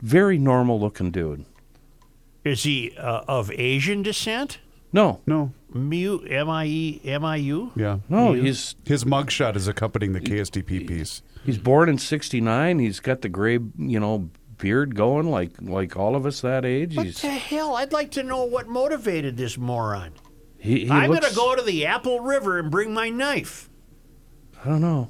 [0.00, 1.44] Very normal looking dude.
[2.44, 4.58] Is he uh, of Asian descent?
[4.92, 5.52] No, No.
[5.74, 7.72] Mu M I E M I U.
[7.74, 8.00] Yeah.
[8.10, 11.22] no, he's His mugshot is accompanying the KSTP piece.
[11.46, 12.78] he's born in '69.
[12.78, 16.94] He's got the gray, you know, beard going like like all of us that age.
[16.94, 17.74] What He's the hell?
[17.76, 20.12] I'd like to know what motivated this moron.
[20.58, 21.20] he, he I'm looks.
[21.20, 23.70] going to go to the Apple River and bring my knife.
[24.62, 25.08] I don't know.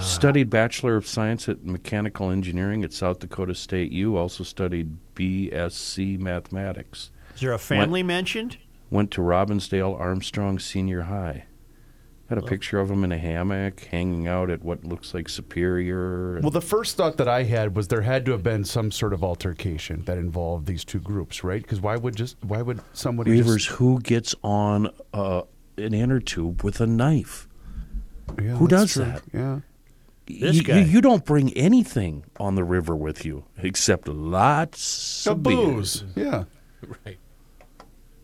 [0.00, 4.16] Studied Bachelor of Science at Mechanical Engineering at South Dakota State U.
[4.16, 7.10] Also studied BSc Mathematics.
[7.34, 8.56] Is there a family mentioned?
[8.90, 11.44] Went to Robbinsdale Armstrong Senior High.
[12.28, 12.42] Had Oh.
[12.42, 16.40] a picture of him in a hammock, hanging out at what looks like Superior.
[16.40, 19.12] Well, the first thought that I had was there had to have been some sort
[19.12, 21.60] of altercation that involved these two groups, right?
[21.60, 25.42] Because why would just why would somebody Reavers, just, who gets on uh,
[25.76, 27.48] an inner tube with a knife?
[28.40, 29.04] Yeah, who does true.
[29.04, 29.22] that?
[29.32, 29.60] Yeah.
[30.26, 30.80] This you, guy.
[30.80, 36.04] You, you don't bring anything on the river with you except lots A of booze.
[36.14, 36.44] Yeah.
[37.04, 37.18] Right.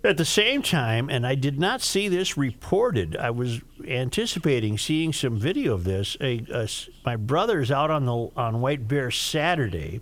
[0.05, 3.17] At the same time, and I did not see this reported.
[3.17, 6.17] I was anticipating seeing some video of this.
[6.21, 10.01] A, a s- my brother's out on the on White Bear Saturday,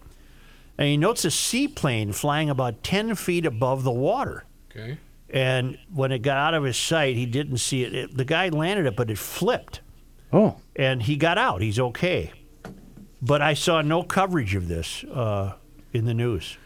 [0.76, 4.44] and he notes a seaplane flying about ten feet above the water.
[4.70, 4.98] Okay.
[5.30, 7.94] And when it got out of his sight, he didn't see it.
[7.94, 9.80] it the guy landed it, but it flipped,
[10.34, 11.62] Oh, and he got out.
[11.62, 12.32] He's okay.
[13.22, 15.54] But I saw no coverage of this uh,
[15.92, 16.58] in the news,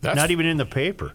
[0.00, 1.12] That's not even in the paper.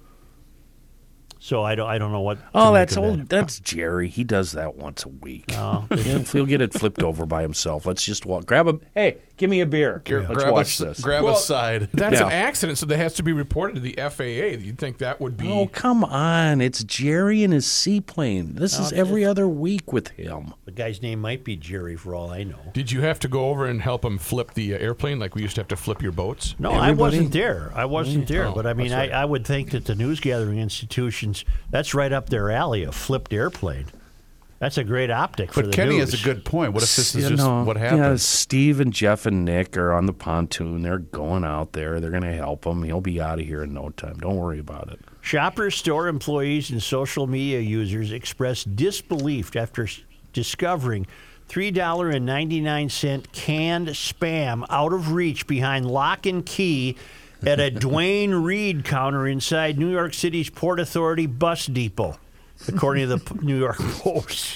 [1.40, 1.90] So I don't.
[1.90, 2.40] I don't know what.
[2.40, 3.20] to oh, make that's of old.
[3.20, 3.30] that.
[3.30, 4.08] That's Jerry.
[4.08, 5.46] He does that once a week.
[5.54, 7.86] Oh, he'll, he'll get it flipped over by himself.
[7.86, 8.46] Let's just walk.
[8.46, 8.82] Grab him.
[8.94, 10.02] Hey, give me a beer.
[10.08, 11.00] Let's grab watch a, this.
[11.02, 11.90] Grab Well, a side.
[11.94, 12.28] That's Yeah.
[12.28, 14.58] an accident, so that has to be reported to the FAA.
[14.58, 15.50] You'd think that would be.
[15.50, 16.62] Oh, come on.
[16.62, 18.56] It's Jerry and his seaplane.
[18.56, 20.54] This is every other week with him.
[20.66, 22.60] The guy's name might be Jerry, for all I know.
[22.74, 25.42] Did you have to go over and help him flip the uh, airplane like we
[25.42, 26.56] used to have to flip your boats?
[26.60, 27.72] No, I wasn't there.
[27.76, 28.48] I wasn't there.
[28.48, 29.22] Oh, but I mean, that's I.
[29.22, 33.34] I would think that the news gathering institutions, that's right up their alley, a flipped
[33.34, 33.86] airplane.
[34.64, 36.12] That's a great optic for But the Kenny news.
[36.14, 36.72] has a good point.
[36.72, 38.24] What if this is You just know, what Yeah, happens?
[38.24, 40.84] Steve and Jeff and Nick are on the pontoon.
[40.84, 42.00] They're going out there.
[42.00, 42.82] They're going to help him.
[42.84, 44.20] He'll be out of here in no time.
[44.20, 45.02] Don't worry about it.
[45.20, 49.86] Shoppers, store employees, and social media users expressed disbelief after
[50.32, 51.08] discovering
[51.50, 56.96] $3.99 canned spam out of reach behind lock and key
[57.46, 62.18] at a Duane Reade counter inside New York City's Port Authority bus depot,
[62.68, 64.56] according to the New York Post.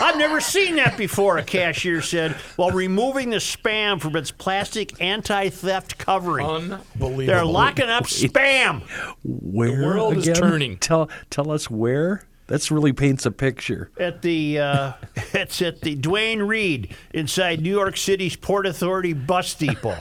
[0.00, 5.00] I've never seen that before, a cashier said, while removing the spam from its plastic
[5.00, 6.46] anti theft covering.
[6.46, 7.26] Unbelievable.
[7.26, 8.82] They're locking up spam.
[9.24, 10.76] Where world is turning.
[10.78, 12.27] Tell tell us where.
[12.48, 13.90] That's really paints a picture.
[14.00, 14.92] at the uh,
[15.34, 19.96] it's at the Duane Reade inside New York City's Port Authority bus depot.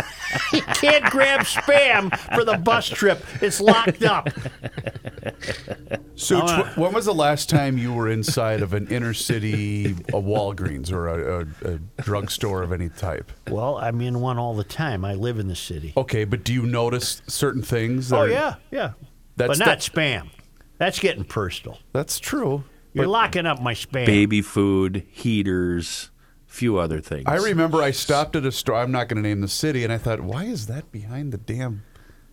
[0.52, 4.28] you can't grab spam for the bus trip; it's locked up.
[6.14, 10.20] So, tw- when was the last time you were inside of an inner city, a
[10.20, 13.30] Walgreens or a, a, a drugstore of any type?
[13.48, 15.04] Well, I'm in one all the time.
[15.04, 15.92] I live in the city.
[15.96, 18.08] Okay, but do you notice certain things?
[18.10, 18.92] that Oh are- yeah, yeah,
[19.36, 20.28] That's but not that- spam.
[20.78, 21.78] That's getting personal.
[21.92, 22.64] That's true.
[22.92, 24.06] You're locking up my spam.
[24.06, 26.10] Baby food, heaters,
[26.46, 27.24] few other things.
[27.26, 28.76] I remember I stopped at a store.
[28.76, 31.38] I'm not going to name the city, and I thought, why is that behind the
[31.38, 31.82] damn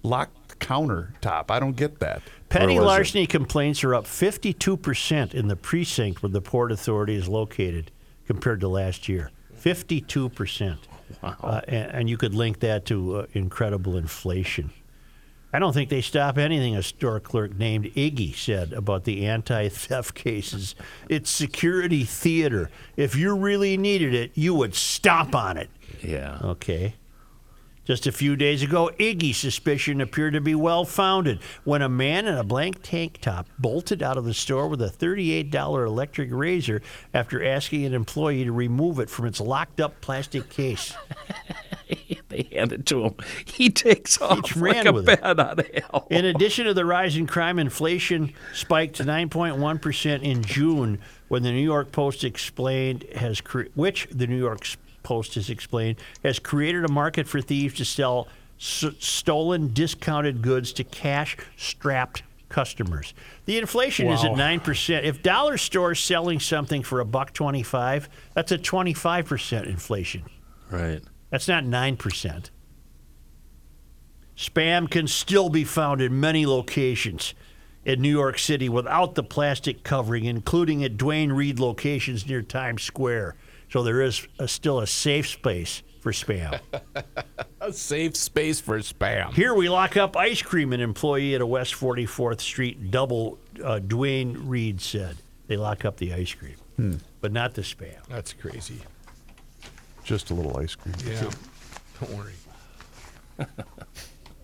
[0.03, 1.51] locked countertop?
[1.51, 2.21] I don't get that.
[2.49, 2.87] Petty Where was it?
[2.87, 7.91] larceny complaints are up 52% in the precinct where the Port Authority is located
[8.25, 9.31] compared to last year.
[9.61, 10.77] 52%.
[11.21, 11.35] Wow.
[11.41, 14.71] Uh, and, and you could link that to uh, incredible inflation.
[15.55, 19.69] I don't think they stop anything, a store clerk named Iggy said about the anti
[19.69, 20.75] theft cases.
[21.07, 22.69] It's security theater.
[22.97, 25.69] If you really needed it, you would stomp on it.
[26.01, 26.39] Yeah.
[26.43, 26.95] Okay.
[27.85, 32.27] Just a few days ago, Iggy's suspicion appeared to be well founded when a man
[32.27, 36.81] in a blank tank top bolted out of the store with a $38 electric razor
[37.13, 40.93] after asking an employee to remove it from its locked up plastic case.
[42.35, 43.15] They hand it to him.
[43.45, 45.05] He takes off ran like a it.
[45.21, 46.07] bat out of hell.
[46.09, 51.51] In addition to the rise in crime, inflation spiked to 9.1% in June when the
[51.51, 54.67] New York Post explained has cre- which the New York
[55.03, 58.27] Post has explained has created a market for thieves to sell
[58.59, 63.13] s- stolen discounted goods to cash strapped customers.
[63.45, 65.03] The inflation is at 9%.
[65.03, 70.23] If dollar stores selling something for a buck 25, that's a 25% inflation.
[70.69, 71.01] Right.
[71.29, 72.49] That's not 9%.
[74.37, 77.33] Spam can still be found in many locations
[77.85, 82.83] in New York City without the plastic covering, including at Duane Reade locations near Times
[82.83, 83.35] Square.
[83.71, 86.59] So there is a, still a safe space for spam.
[87.61, 89.33] A safe space for spam.
[89.33, 93.79] Here we lock up ice cream, an employee at a West 44th Street double, uh,
[93.79, 95.17] Duane Reade said.
[95.47, 98.05] They lock up the ice cream, but not the spam.
[98.07, 98.81] That's crazy.
[100.05, 100.95] Just a little ice cream.
[101.05, 101.29] Yeah.
[101.99, 102.33] Don't worry.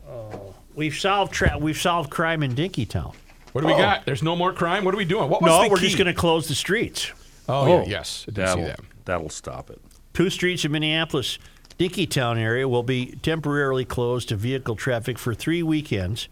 [0.09, 3.15] Oh, we've solved tra- we've solved crime in Dinkytown.
[3.53, 3.77] What do we oh.
[3.77, 4.05] got?
[4.05, 4.83] There's no more crime.
[4.83, 5.29] What are we doing?
[5.29, 5.85] What was No, the we're key?
[5.85, 7.11] just going to close the streets.
[7.47, 8.25] Oh, yeah, oh, yes.
[8.27, 8.79] I did see That'll, that.
[9.05, 9.79] that'll stop it.
[10.13, 11.37] Two streets in Minneapolis,
[11.79, 16.27] Dinkytown area will be temporarily closed to vehicle traffic for three weekends.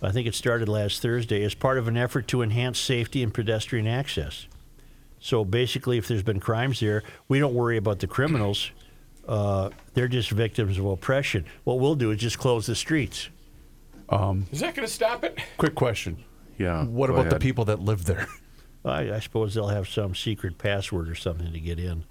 [0.00, 3.34] I think it started last Thursday as part of an effort to enhance safety and
[3.34, 4.46] pedestrian access.
[5.20, 8.70] So basically, if there's been crimes there, we don't worry about the criminals.
[9.26, 11.44] Uh, they're just victims of oppression.
[11.64, 13.28] What we'll do is just close the streets.
[14.10, 15.38] Is that going to stop it?
[15.58, 16.24] Quick question.
[16.56, 16.84] Yeah.
[16.84, 17.40] What go about the ahead.
[17.42, 18.26] people that live there?
[18.84, 22.04] I, I suppose they'll have some secret password or something to get in.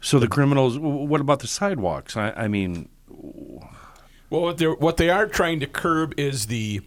[0.00, 0.76] So the criminals.
[0.76, 2.16] w- What about the sidewalks?
[2.16, 6.82] I, I mean, Well, what, they're, what they are trying to curb is the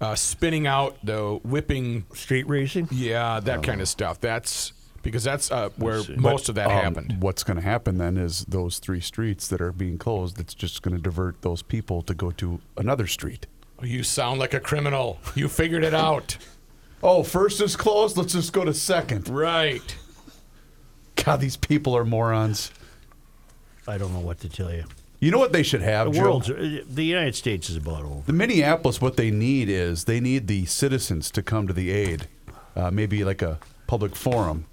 [0.00, 2.88] uh, spinning out, the whipping, Street racing?
[2.90, 4.20] yeah, that kind of stuff.
[4.20, 4.72] That's
[5.02, 7.16] because that's uh, where most of that Um, happened.
[7.20, 10.82] What's going to happen then is those three streets that are being closed, it's just
[10.82, 13.46] going to divert those people to go to another street.
[13.80, 15.18] Oh, you sound like a criminal.
[15.34, 16.36] You figured it out.
[17.00, 18.16] Oh, first is closed.
[18.16, 19.28] Let's just go to second.
[19.28, 19.96] Right.
[21.14, 22.72] God, these people are morons.
[23.86, 24.82] I don't know what to tell you.
[25.20, 26.40] You know what they should have, The Joe?
[26.40, 28.22] the United States is about over.
[28.26, 32.26] The Minneapolis, what they need is they need the citizens to come to the aid.
[32.74, 34.66] Uh, maybe like a public forum.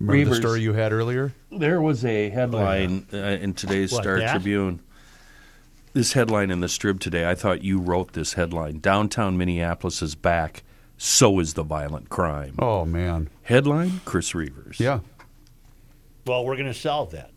[0.00, 1.32] Remember the story you had earlier?
[1.52, 4.32] there was a headline uh, in today's What, Star that?
[4.32, 4.80] Tribune.
[5.92, 7.28] This headline in the Strib today.
[7.28, 8.78] I thought you wrote this headline.
[8.80, 10.62] Downtown Minneapolis is back.
[10.96, 12.54] So is the violent crime.
[12.58, 14.80] Oh man, Headline: Chris Reavers.
[14.80, 15.00] yeah.
[16.26, 17.30] Well, we're going to solve that.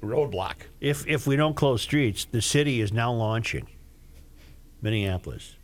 [0.00, 0.54] Roadblock.
[0.80, 3.66] If if we don't close streets, the city is now launching.
[4.80, 5.56] Minneapolis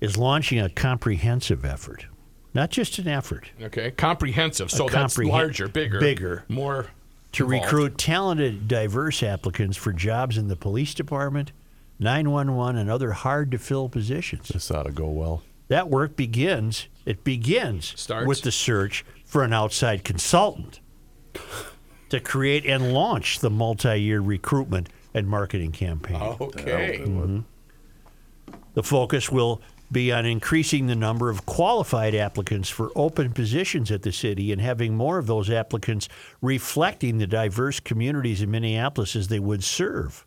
[0.00, 2.06] is launching a comprehensive effort,
[2.54, 3.90] not just an effort Okay.
[3.92, 4.70] Comprehensive.
[4.70, 6.44] So that's comprehen- larger, bigger, bigger.
[6.48, 6.86] more
[7.32, 7.64] to involved.
[7.64, 11.52] recruit talented, diverse applicants for jobs in the police department,
[11.98, 14.48] 911, and other hard to fill positions.
[14.48, 15.42] This ought to go well.
[15.68, 16.88] That work begins.
[17.06, 18.26] It begins Starts.
[18.26, 20.80] with the search for an outside consultant
[22.10, 26.16] to create and launch the multi-year recruitment and marketing campaign.
[26.20, 27.00] Okay.
[27.02, 27.40] Mm-hmm.
[28.74, 34.02] The focus will be on increasing the number of qualified applicants for open positions at
[34.02, 36.08] the city and having more of those applicants
[36.40, 40.26] reflecting the diverse communities in Minneapolis as they would serve.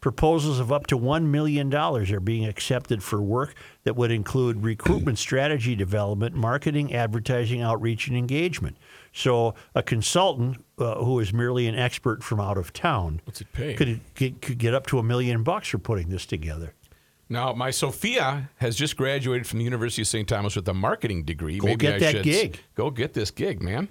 [0.00, 5.18] Proposals of up to $1 million are being accepted for work that would include recruitment
[5.18, 8.76] strategy development, marketing, advertising, outreach, and engagement.
[9.12, 13.50] So, a consultant uh, who is merely an expert from out of town What's it
[13.52, 13.74] pay?
[13.74, 16.74] could, get, could get up to a million bucks for putting this together.
[17.28, 20.28] Now, my Sophia has just graduated from the University of St.
[20.28, 21.58] Thomas with a marketing degree.
[21.58, 22.60] Go Maybe get I that should gig.
[22.76, 23.88] Go get this gig, man.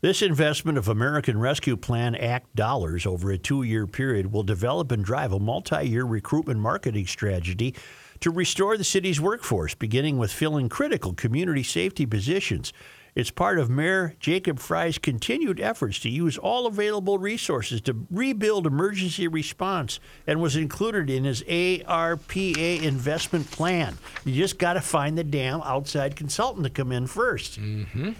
[0.00, 4.90] This investment of American Rescue Plan Act dollars over a two year period will develop
[4.90, 7.76] and drive a multi year recruitment marketing strategy
[8.18, 12.72] to restore the city's workforce, beginning with filling critical community safety positions.
[13.14, 18.66] It's part of Mayor Jacob Frey's continued efforts to use all available resources to rebuild
[18.66, 23.98] emergency response and was included in his ARPA investment plan.
[24.24, 28.10] You just got to find the damn outside consultant to come in 1st mm-hmm.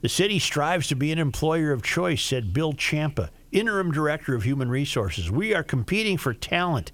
[0.00, 4.44] the city strives to be an employer of choice, said Bill Champa, interim director of
[4.44, 5.30] human resources.
[5.30, 6.92] We are competing for talent,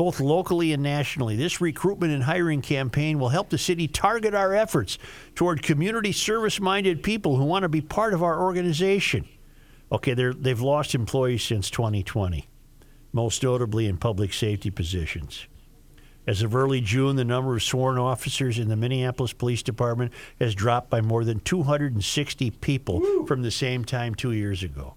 [0.00, 1.36] both locally and nationally.
[1.36, 4.96] This recruitment and hiring campaign will help the city target our efforts
[5.34, 9.28] toward community service minded people who want to be part of our organization.
[9.92, 12.48] Okay, they're, they've lost employees since 2020,
[13.12, 15.46] most notably in public safety positions.
[16.26, 20.54] As of early June, the number of sworn officers in the Minneapolis Police Department has
[20.54, 24.94] dropped by more than 260 people from the same time two years ago.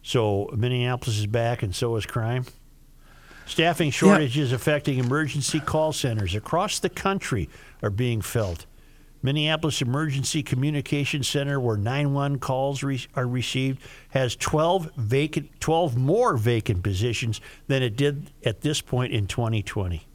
[0.00, 2.46] So Minneapolis is back, and so is crime.
[3.48, 7.48] Staffing shortages affecting emergency call centers across the country
[7.82, 8.66] are being felt.
[9.22, 13.80] Minneapolis Emergency Communication Center, where 911 calls re- are received,
[14.10, 20.07] has 12 vacant, 12 more vacant positions than it did at this point in 2020.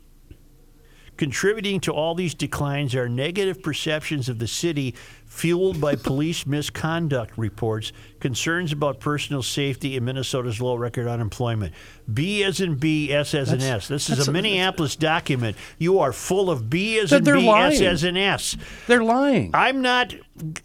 [1.18, 4.96] Contributing to all these declines are negative perceptions of the city
[5.26, 11.74] fueled by police misconduct reports, concerns about personal safety, and Minnesota's low record unemployment.
[12.12, 13.88] B as in B, S as in S.
[13.88, 15.56] This is a a- Minneapolis document.
[15.78, 17.84] You are full of B as in B, S lying.
[17.84, 18.58] as in S.
[18.88, 19.52] They're lying.
[19.54, 20.14] I'm not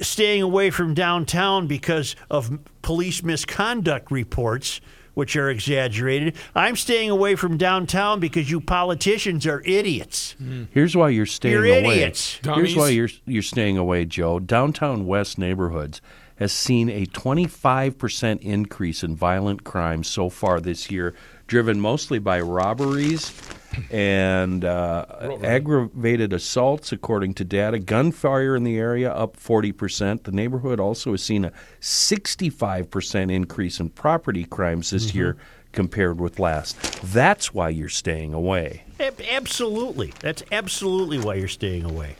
[0.00, 4.80] staying away from downtown because of police misconduct reports,
[5.18, 6.32] which are exaggerated.
[6.54, 10.36] I'm staying away from downtown because you politicians are idiots.
[10.38, 10.66] Hmm.
[10.70, 11.94] Here's why you're staying You're away.
[11.94, 12.38] idiots.
[12.44, 14.38] Here's why you're you're staying away, Joe.
[14.38, 16.00] Downtown West neighborhoods
[16.36, 21.16] has seen a 25% increase in violent crime so far this year,
[21.48, 23.30] driven mostly by robberies
[23.90, 25.04] and uh,
[25.42, 27.78] aggravated assaults, according to data.
[27.78, 30.24] Gunfire in the area up 40%.
[30.24, 35.36] The neighborhood also has seen a 65% increase in property crimes this year
[35.72, 36.76] compared with last.
[37.02, 38.84] That's why you're staying away.
[38.98, 40.12] Absolutely.
[40.20, 42.16] That's absolutely why you're staying away.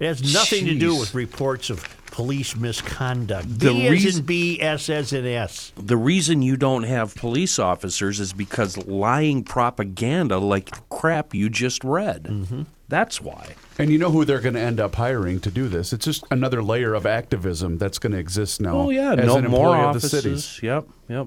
[0.00, 3.46] It has nothing to do with reports of police misconduct.
[3.58, 5.72] The B as reason- in B, S as in S.
[5.76, 11.84] the reason you don't have police officers is because lying propaganda like crap you just
[11.84, 12.24] read.
[12.24, 12.62] Mm-hmm.
[12.88, 13.54] That's why.
[13.78, 15.92] And you know who they're going to end up hiring to do this?
[15.92, 18.76] It's just another layer of activism that's going to exist now.
[18.76, 20.30] Oh yeah, as no an more employee of the city.
[20.30, 20.60] offices.
[20.62, 21.26] Yep, yep.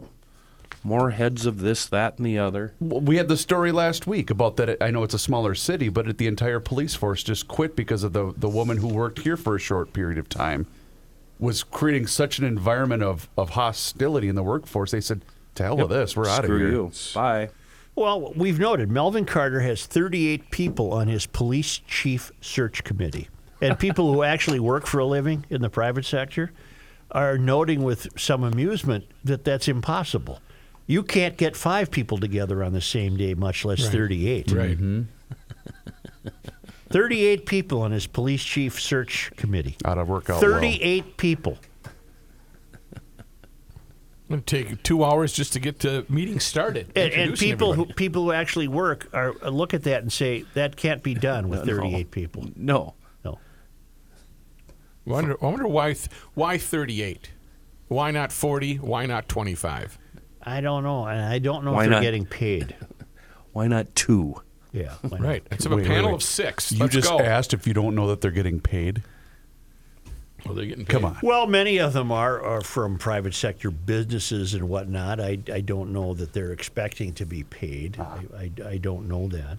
[0.84, 2.74] More heads of this, that, and the other.
[2.80, 4.82] Well, We had the story last week about that.
[4.82, 8.14] I know it's a smaller city, but the entire police force just quit because of
[8.14, 10.66] the the woman who worked here for a short period of time
[11.40, 14.92] was creating such an environment of, of hostility in the workforce.
[14.92, 15.24] They said,
[15.56, 16.92] "To hell with this, we're out of Screw here." you.
[17.14, 17.50] Bye.
[17.96, 23.28] Well, we've noted Melvin Carter has 38 people on his police chief search committee.
[23.62, 26.52] And people who actually work for a living in the private sector
[27.12, 30.40] are noting with some amusement that that's impossible.
[30.88, 34.52] You can't get five people together on the same day, much less 38.
[34.52, 34.78] Right.
[34.78, 35.02] Mm-hmm.
[36.90, 39.78] 38 people on his police chief search committee.
[39.86, 40.60] Out of work out well.
[40.60, 41.58] 38 people.
[44.30, 46.88] It'd take two hours just to get the meeting started.
[46.96, 50.12] And, and introducing people who people who actually work are uh, look at that and
[50.12, 52.48] say that can't be done with 38 people.
[52.56, 52.96] No.
[53.26, 53.40] No.
[55.06, 55.96] Wonder, I wonder why
[56.34, 57.32] why 38?
[57.90, 58.76] Why not 40?
[58.78, 59.98] Why not 25?
[60.44, 61.06] I don't know.
[61.06, 62.02] and I don't know Why if they're not?
[62.04, 62.76] getting paid.
[63.54, 64.36] Why not two?
[64.72, 64.94] Yeah.
[65.02, 65.28] why not?
[65.28, 65.44] Right.
[65.52, 66.16] It's a Wait, wait, panel wait.
[66.16, 66.72] of six.
[66.72, 67.20] You Let's just go.
[67.20, 69.04] asked if you don't know that they're getting paid.
[70.46, 71.18] Well, they're getting Come on.
[71.22, 75.20] Well, many of them are, are from private sector businesses and whatnot.
[75.20, 78.00] I, I don't know that they're expecting to be paid.
[78.00, 79.58] I, I, I don't know that.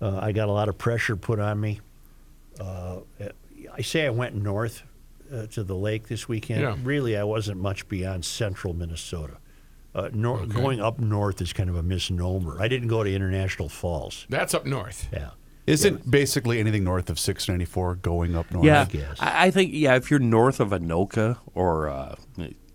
[0.00, 1.80] Uh, I got a lot of pressure put on me.
[2.60, 2.98] Uh,
[3.76, 4.82] I say I went north
[5.32, 6.60] uh, to the lake this weekend.
[6.60, 6.76] Yeah.
[6.84, 9.38] Really, I wasn't much beyond central Minnesota.
[9.98, 12.56] Uh, nor- Going up north is kind of a misnomer.
[12.60, 14.26] I didn't go to International Falls.
[14.28, 15.08] That's up north.
[15.12, 15.30] Yeah.
[15.66, 18.64] Isn't basically anything north of 694 going up north?
[18.64, 19.16] Yeah, guess.
[19.20, 19.96] I, I think yeah.
[19.96, 22.14] If you're north of Anoka or uh,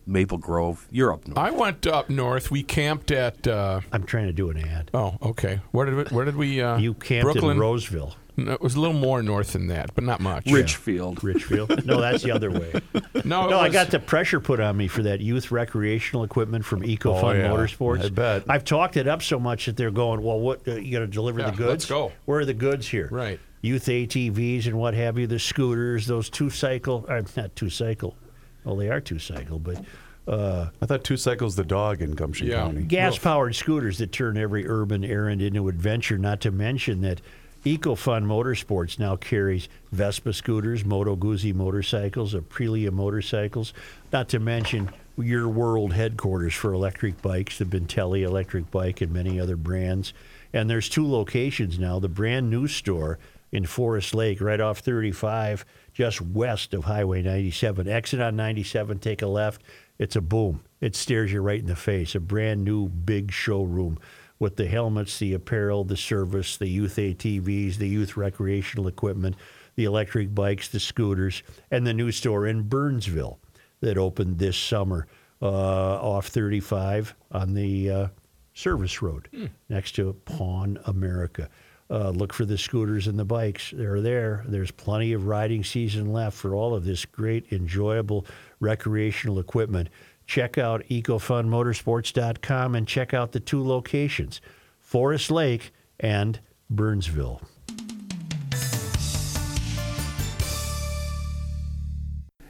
[0.05, 1.38] Maple Grove, you're up north.
[1.39, 2.51] I went up north.
[2.51, 3.47] We camped at.
[3.47, 4.91] Uh, I'm trying to do an ad.
[4.93, 5.61] oh, okay.
[5.71, 6.61] Where did we, where did we?
[6.61, 7.53] Uh, You camped Brooklyn.
[7.55, 8.15] in Roseville.
[8.36, 10.48] No, it was a little more north than that, but not much.
[10.48, 11.24] Richfield.
[11.24, 11.86] Richfield?
[11.86, 12.72] No, that's the other way.
[13.26, 16.24] No, it No, I was- got the pressure put on me for that youth recreational
[16.26, 17.48] equipment from EcoFund Oh, yeah.
[17.48, 18.06] Motorsports.
[18.06, 18.44] I bet.
[18.50, 21.14] I've talked it up so much that they're going, well, what, uh, you going to
[21.14, 21.70] deliver Yeah, the goods?
[21.70, 22.12] let's go.
[22.26, 23.08] Where are the goods here?
[23.12, 23.40] Right.
[23.62, 28.18] Youth ATVs and what have you, the scooters, those two cycle, uh, not two cycle,
[28.66, 29.82] well, they are two cycle, but
[30.28, 32.64] uh, I thought two cycles the dog in Gumption Yeah.
[32.64, 32.82] County.
[32.84, 37.22] gas powered scooters that turn every urban errand into adventure, not to mention that
[37.66, 43.74] EcoFund Motorsports now carries Vespa scooters, Moto Guzzi motorcycles, Aprilia motorcycles,
[44.11, 49.39] not to mention your world headquarters for electric bikes, the Bintelli electric bike, and many
[49.39, 50.14] other brands.
[50.51, 53.18] And there's two locations now the brand new store
[53.53, 57.88] in Forest Lake, right off 35, just west of Highway 97.
[57.88, 59.61] Exit on 97, take a left.
[59.97, 60.66] It's a boom.
[60.82, 62.14] It stares you right in the face.
[62.14, 63.99] A brand new big showroom
[64.40, 69.36] with the helmets, the apparel, the service, the youth ATVs, the youth recreational equipment,
[69.76, 73.40] the electric bikes, the scooters, and the new store in Burnsville
[73.82, 75.08] that opened this summer.
[75.42, 78.08] uh, off 35 on the uh,
[78.54, 79.28] service road
[79.68, 81.50] next to Pawn America.
[81.90, 83.72] Uh, look for the scooters and the bikes.
[83.76, 84.46] They're there.
[84.48, 88.26] There's plenty of riding season left for all of this great, enjoyable
[88.62, 89.90] recreational equipment.
[90.26, 94.41] Check out ecofundmotorsports.com and check out the two locations
[94.80, 97.41] Forest Lake and Burnsville.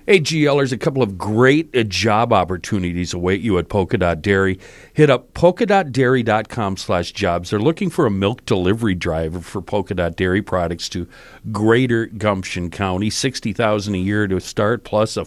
[0.05, 4.59] Hey, GLers, a couple of great uh, job opportunities await you at Polka Dot Dairy.
[4.91, 7.51] Hit up polkadotdairy.com slash jobs.
[7.51, 11.07] They're looking for a milk delivery driver for Polka Dot Dairy products to
[11.53, 13.09] Greater Gumption County.
[13.09, 15.25] 60000 a year to start, plus a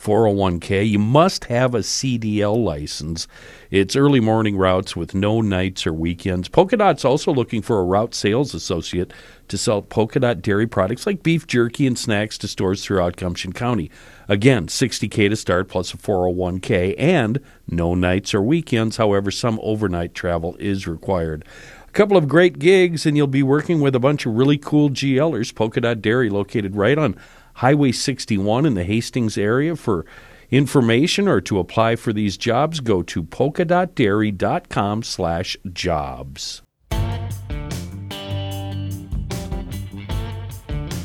[0.00, 0.88] 401k.
[0.88, 3.26] You must have a CDL license.
[3.70, 6.48] It's early morning routes with no nights or weekends.
[6.48, 9.12] Polka Dot's also looking for a route sales associate
[9.48, 13.52] to sell Polka Dot dairy products like beef jerky and snacks to stores throughout Gumption
[13.52, 13.90] County.
[14.28, 18.98] Again, 60k to start plus a 401k and no nights or weekends.
[18.98, 21.44] However, some overnight travel is required.
[21.88, 24.90] A couple of great gigs, and you'll be working with a bunch of really cool
[24.90, 25.54] GLers.
[25.54, 27.16] Polka Dot Dairy, located right on
[27.58, 29.74] Highway 61 in the Hastings area.
[29.74, 30.06] For
[30.48, 36.62] information or to apply for these jobs, go to polkadotdairy.com slash jobs.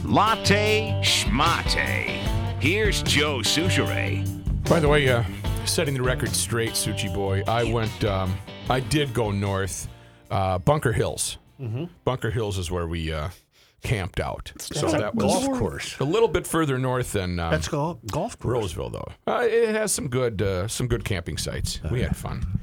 [0.06, 2.06] Latte schmate.
[2.60, 4.70] Here's Joe Soucheray.
[4.70, 5.24] By the way, uh,
[5.66, 8.04] setting the record straight, Suchi boy, I went.
[8.04, 8.38] Um,
[8.70, 9.88] I did go north,
[10.30, 11.40] uh, Bunker Hills.
[12.06, 13.30] Bunker Hills is where we uh,
[13.84, 14.52] camped out.
[14.58, 16.00] So That's a that was golf course.
[16.00, 18.54] a little bit further north than um, That's golf, golf course.
[18.54, 19.08] Roseville, though.
[19.28, 21.80] Uh, it has some good uh, some good camping sites.
[21.92, 22.60] We had fun.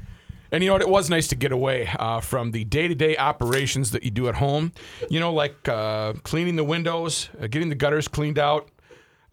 [0.53, 0.81] And you know what?
[0.81, 4.11] It was nice to get away uh, from the day to day operations that you
[4.11, 4.73] do at home.
[5.09, 8.69] You know, like uh, cleaning the windows, uh, getting the gutters cleaned out,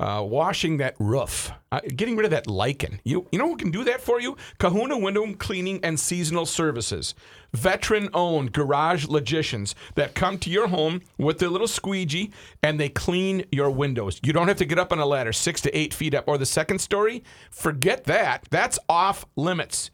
[0.01, 3.01] uh, washing that roof, uh, getting rid of that lichen.
[3.05, 4.37] You, you know who can do that for you?
[4.59, 7.15] Kahuna Window Cleaning and Seasonal Services.
[7.53, 12.31] Veteran owned garage logicians that come to your home with their little squeegee
[12.63, 14.21] and they clean your windows.
[14.23, 16.39] You don't have to get up on a ladder six to eight feet up or
[16.39, 17.25] the second story.
[17.51, 18.47] Forget that.
[18.51, 19.91] That's off limits.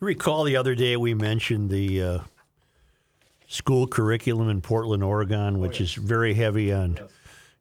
[0.00, 2.18] Recall the other day we mentioned the uh,
[3.46, 6.98] school curriculum in Portland, Oregon, which is very heavy on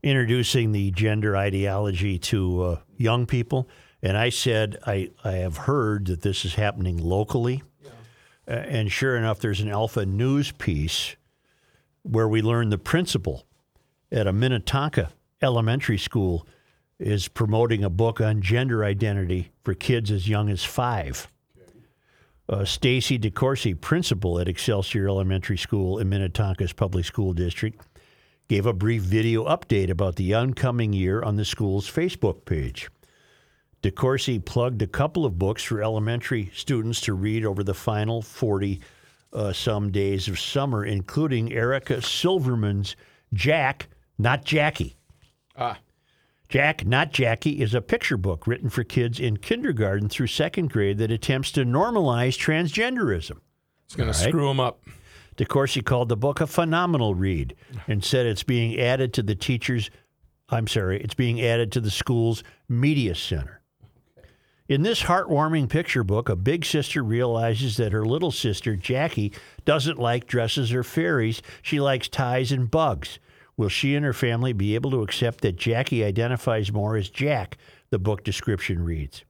[0.02, 3.70] introducing the gender ideology to uh, young people.
[4.04, 7.64] And I said, I, I have heard that this is happening locally.
[8.48, 11.16] Uh, and sure enough, there's an Alpha News piece
[12.02, 13.46] where we learn the principal
[14.12, 16.48] at a Minnetonka elementary school
[17.00, 21.28] is promoting a book on gender identity for kids as young as five.
[22.50, 27.82] Uh, Stacy DeCourcy, principal at Excelsior Elementary School in Minnetonka's public school district,
[28.50, 32.90] gave a brief video update about the oncoming year on the school's Facebook page.
[33.84, 38.80] DeCourcy plugged a couple of books for elementary students to read over the final 40
[39.34, 42.96] uh, some days of summer, including Erica Silverman's
[43.34, 43.88] Jack,
[44.20, 44.98] Not Jackie.
[45.58, 45.80] Ah.
[46.48, 51.00] Jack, Not Jackie is a picture book written for kids in kindergarten through second grade
[51.00, 53.40] that attempts to normalize transgenderism.
[53.86, 54.82] It's going All to screw them up.
[55.38, 57.56] DeCourcy called the book a phenomenal read
[57.88, 59.90] and said it's being added to the teachers,
[60.50, 63.61] I'm sorry, it's being added to the school's media center.
[64.72, 69.34] In this heartwarming picture book, a big sister realizes that her little sister, Jackie,
[69.66, 71.42] doesn't like dresses or fairies.
[71.62, 73.20] She likes ties and bugs.
[73.58, 77.58] Will she and her family be able to accept that Jackie identifies more as Jack?
[77.90, 79.26] The book description reads.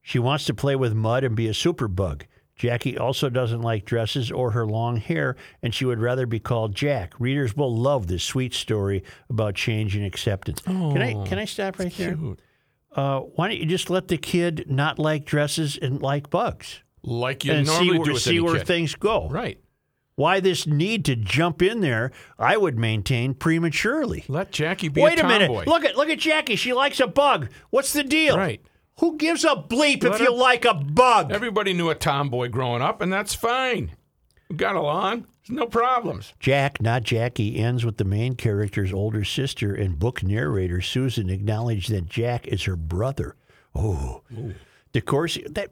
[0.00, 2.22] She wants to play with mud and be a superbug.
[2.54, 6.76] Jackie also doesn't like dresses or her long hair, and she would rather be called
[6.76, 7.14] Jack.
[7.18, 10.60] Readers will love this sweet story about change and acceptance.
[10.60, 12.16] can I oh, can I stop right there?
[12.94, 17.44] Uh, why don't you just let the kid not like dresses and like bugs, Like
[17.44, 18.66] you and see normally where, do with see where kid.
[18.66, 19.28] things go?
[19.28, 19.60] Right.
[20.16, 22.10] Why this need to jump in there?
[22.38, 24.24] I would maintain prematurely.
[24.28, 25.50] Let Jackie be Wait a a minute!
[25.66, 26.56] Look at look at Jackie.
[26.56, 27.48] She likes a bug.
[27.70, 28.36] What's the deal?
[28.36, 28.60] Right.
[28.98, 31.32] Who gives a bleep if you like a bug?
[31.32, 33.92] Everybody knew a tomboy growing up, and that's fine.
[34.50, 35.26] We got along.
[35.46, 36.34] There's no problems.
[36.38, 41.88] Jack, not Jackie, ends with the main character's older sister and book narrator Susan acknowledge
[41.88, 43.36] that Jack is her brother.
[43.74, 44.22] Oh,
[44.92, 45.70] DeCourcy, that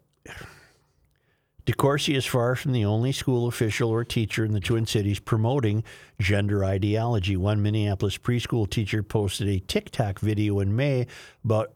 [1.67, 5.85] DeCourcy is far from the only school official or teacher in the Twin Cities promoting
[6.19, 7.37] gender ideology.
[7.37, 11.07] One Minneapolis preschool teacher posted a TikTok video in May
[11.45, 11.73] about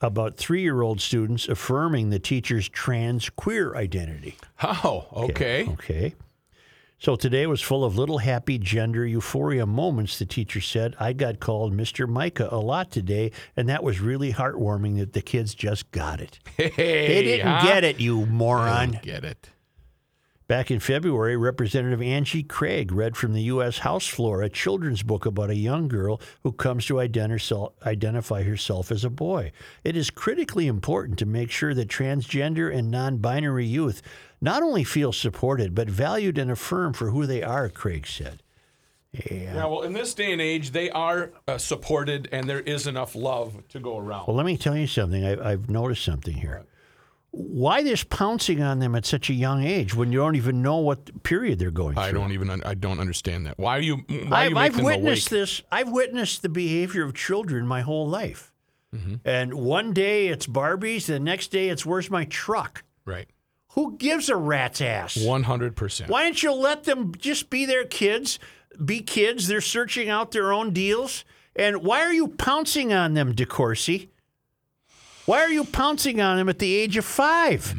[0.00, 4.36] about three-year-old students affirming the teacher's trans queer identity.
[4.62, 5.66] Oh, okay.
[5.68, 6.14] Okay.
[6.98, 10.96] So today was full of little happy gender euphoria moments, the teacher said.
[10.98, 12.08] I got called Mr.
[12.08, 16.38] Micah a lot today, and that was really heartwarming that the kids just got it.
[16.56, 16.70] Hey,
[17.06, 17.64] They didn't huh?
[17.66, 18.98] get it, you moron.
[19.02, 19.50] get it.
[20.48, 23.78] Back in February, Representative Angie Craig read from the U.S.
[23.78, 28.92] House floor a children's book about a young girl who comes to identi- identify herself
[28.92, 29.50] as a boy.
[29.82, 34.02] It is critically important to make sure that transgender and non binary youth
[34.40, 38.40] not only feel supported, but valued and affirmed for who they are, Craig said.
[39.12, 43.16] Yeah, well, in this day and age, they are uh, supported, and there is enough
[43.16, 44.28] love to go around.
[44.28, 45.24] Well, let me tell you something.
[45.24, 46.66] I, I've noticed something here.
[47.38, 50.78] Why this pouncing on them at such a young age when you don't even know
[50.78, 52.02] what period they're going through?
[52.02, 52.48] I don't even.
[52.48, 53.58] un- I don't understand that.
[53.58, 53.96] Why are you?
[54.08, 55.40] Why I've, you I've them witnessed awake?
[55.40, 55.62] this.
[55.70, 58.52] I've witnessed the behavior of children my whole life.
[58.94, 59.16] Mm-hmm.
[59.26, 62.84] And one day it's Barbies, the next day it's where's my truck?
[63.04, 63.28] Right.
[63.72, 65.18] Who gives a rat's ass?
[65.18, 66.10] One hundred percent.
[66.10, 68.38] Why don't you let them just be their kids,
[68.82, 69.48] be kids?
[69.48, 71.26] They're searching out their own deals.
[71.54, 74.08] And why are you pouncing on them, DeCourcy?
[75.26, 77.74] Why are you pouncing on him at the age of five?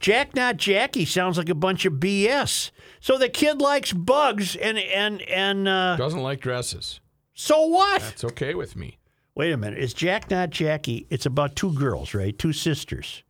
[0.00, 2.70] Jack, not Jackie, sounds like a bunch of BS.
[3.00, 7.00] So the kid likes bugs, and and and uh, Doesn't like dresses.
[7.34, 8.02] so what?
[8.02, 8.98] That's okay with me.
[9.34, 9.78] Wait a minute.
[9.78, 11.06] It's Jack, not Jackie.
[11.10, 12.36] It's about two girls, right?
[12.38, 13.22] Two sisters.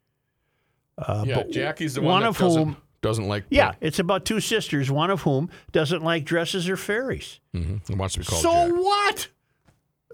[0.99, 3.45] yeah, but Jackie's the one one, of doesn't, whom- doesn't like.
[3.51, 7.41] Yeah, it's about two sisters, one of whom doesn't like dresses or fairies.
[7.53, 8.77] hmm He wants to be called So Jack.
[8.85, 9.29] what?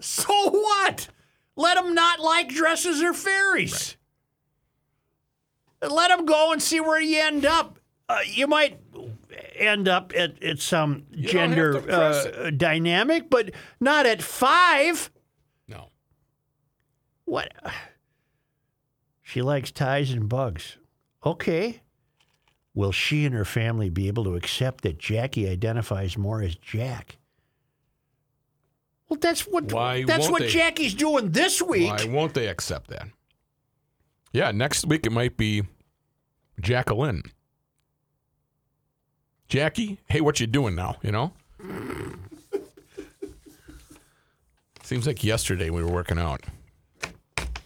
[0.01, 1.07] So what?
[1.55, 3.97] Let them not like dresses or fairies.
[5.81, 7.77] Let them go and see where you end up.
[8.09, 8.79] Uh, you might
[9.55, 14.21] end up at, at some don't gender have to press uh, dynamic, but not at
[14.21, 15.11] five.
[15.67, 15.89] No.
[17.25, 17.51] What?
[19.21, 20.77] She likes ties and bugs.
[21.25, 21.81] Okay.
[22.75, 27.17] Will she and her family be able to accept that Jackie identifies more as Jack?
[29.13, 30.47] Well, that's what Why that's won't what they?
[30.47, 31.91] Jackie's doing this week.
[31.91, 33.09] Why won't they accept that?
[34.31, 35.61] Yeah, next week it might be
[36.59, 37.21] Jacqueline.
[39.47, 40.95] Jackie, hey, what you doing now?
[41.03, 41.33] You know.
[44.81, 46.41] Seems like yesterday we were working out.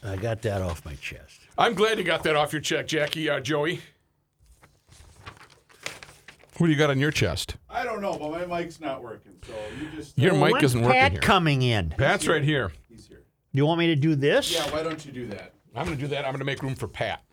[0.03, 1.39] I got that off my chest.
[1.57, 3.29] I'm glad you got that off your check, Jackie.
[3.29, 3.79] Uh, Joey.
[6.57, 7.57] What do you got on your chest?
[7.69, 10.17] I don't know, but my mic's not working, so you just.
[10.17, 11.21] Your mic When's isn't Pat working here.
[11.21, 11.89] coming in?
[11.91, 12.71] Pat's right here.
[12.89, 13.23] He's here.
[13.53, 14.53] Do you want me to do this?
[14.53, 15.53] Yeah, why don't you do that?
[15.75, 16.25] I'm going to do that.
[16.25, 17.23] I'm going to make room for Pat.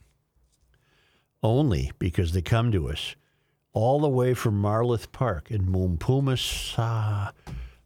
[1.43, 3.17] Only because they come to us
[3.73, 6.75] all the way from Marloth Park in Mumpumas,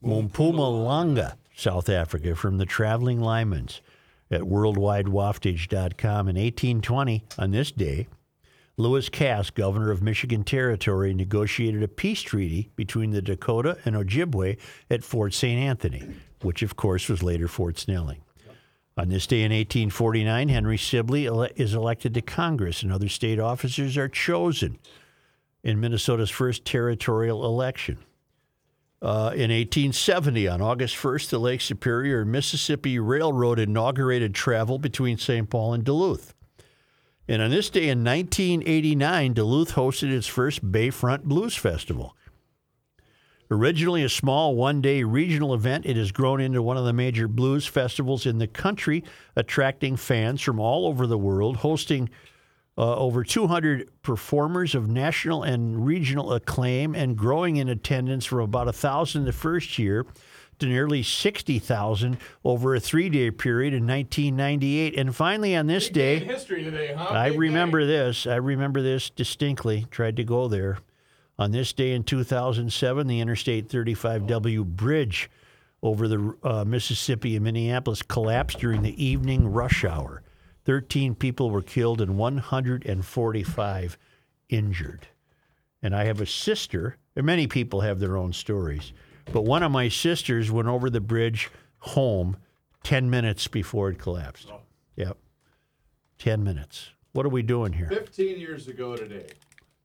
[0.04, 3.80] Mumpumalanga, South Africa, from the traveling Lymans
[4.30, 6.28] at worldwidewaftage.com.
[6.28, 8.06] In 1820, on this day,
[8.78, 14.56] Lewis Cass, governor of Michigan Territory, negotiated a peace treaty between the Dakota and Ojibwe
[14.88, 15.60] at Fort St.
[15.60, 18.22] Anthony, which, of course, was later Fort Snelling.
[18.96, 23.40] On this day in 1849, Henry Sibley ele- is elected to Congress, and other state
[23.40, 24.78] officers are chosen
[25.64, 27.98] in Minnesota's first territorial election.
[29.02, 35.50] Uh, in 1870, on August 1st, the Lake Superior Mississippi Railroad inaugurated travel between St.
[35.50, 36.32] Paul and Duluth.
[37.28, 42.16] And on this day in 1989, Duluth hosted its first Bayfront Blues Festival.
[43.50, 47.28] Originally a small one day regional event, it has grown into one of the major
[47.28, 49.04] blues festivals in the country,
[49.36, 52.08] attracting fans from all over the world, hosting
[52.78, 58.66] uh, over 200 performers of national and regional acclaim, and growing in attendance from about
[58.66, 60.06] 1,000 the first year
[60.58, 64.98] to nearly 60,000 over a three day period in 1998.
[64.98, 67.08] And finally, on this day, history today, huh?
[67.10, 67.86] I Big remember day.
[67.86, 68.26] this.
[68.26, 69.86] I remember this distinctly.
[69.90, 70.78] Tried to go there.
[71.38, 75.30] On this day in 2007, the Interstate 35W bridge
[75.82, 80.22] over the uh, Mississippi in Minneapolis collapsed during the evening rush hour.
[80.64, 83.98] 13 people were killed and 145
[84.48, 85.06] injured.
[85.82, 88.92] And I have a sister, and many people have their own stories,
[89.32, 92.36] but one of my sisters went over the bridge home
[92.84, 94.50] 10 minutes before it collapsed.
[94.96, 95.16] Yep.
[96.18, 96.90] 10 minutes.
[97.12, 97.88] What are we doing here?
[97.88, 99.26] 15 years ago today.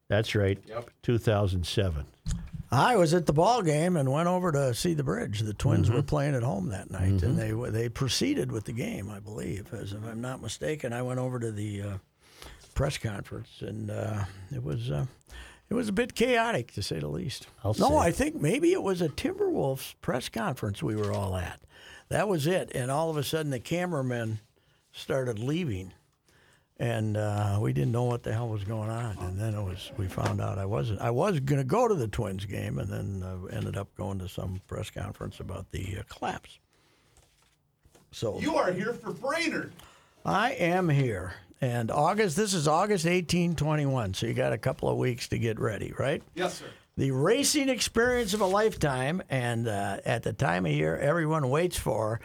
[0.10, 0.60] That's right.
[0.68, 0.90] Yep.
[1.03, 2.06] 2007.
[2.72, 5.41] I was at the ball game and went over to see the bridge.
[5.41, 5.95] The Twins Mm-hmm.
[5.98, 9.72] were playing at home that night, and they they proceeded with the game, I believe,
[9.74, 10.91] as if I'm not mistaken.
[10.91, 11.98] I went over to the uh,
[12.74, 15.06] press conference, and uh, it was uh,
[15.74, 17.48] it was a bit chaotic to say the least.
[17.64, 17.95] I'll no, say.
[17.98, 21.60] I think maybe it was a Timberwolves press conference we were all at.
[22.10, 24.40] That was it, and all of a sudden the cameramen
[24.91, 25.94] started leaving
[26.78, 29.18] and uh, we didn't know what the hell was going on.
[29.20, 31.02] And then it was we found out I wasn't.
[31.02, 34.20] I was going to go to the Twins game, and then uh, ended up going
[34.20, 36.60] to some press conference about the uh, collapse.
[38.12, 39.72] So You are here for Brainerd.
[40.26, 41.34] I am here,
[41.64, 42.35] and August.
[42.35, 44.14] This is August eighteen twenty one.
[44.14, 46.22] So you got a couple of weeks to get ready, right?
[46.35, 46.65] Yes, sir.
[46.98, 51.77] the racing experience of a lifetime, and uh, at the time of year everyone waits
[51.77, 52.19] for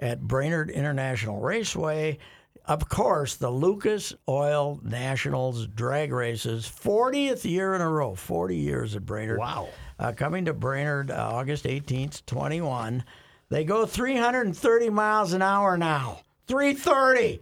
[0.00, 2.18] at Brainerd International Raceway.
[2.66, 8.94] Of course, the Lucas Oil Nationals drag races, 40th year in a row, 40 years
[8.96, 9.38] at Brainerd.
[9.38, 9.68] Wow.
[9.98, 13.02] Uh, coming to Brainerd uh, August 18th, 21.
[13.48, 16.20] They go 330 miles an hour now.
[16.48, 17.40] 330.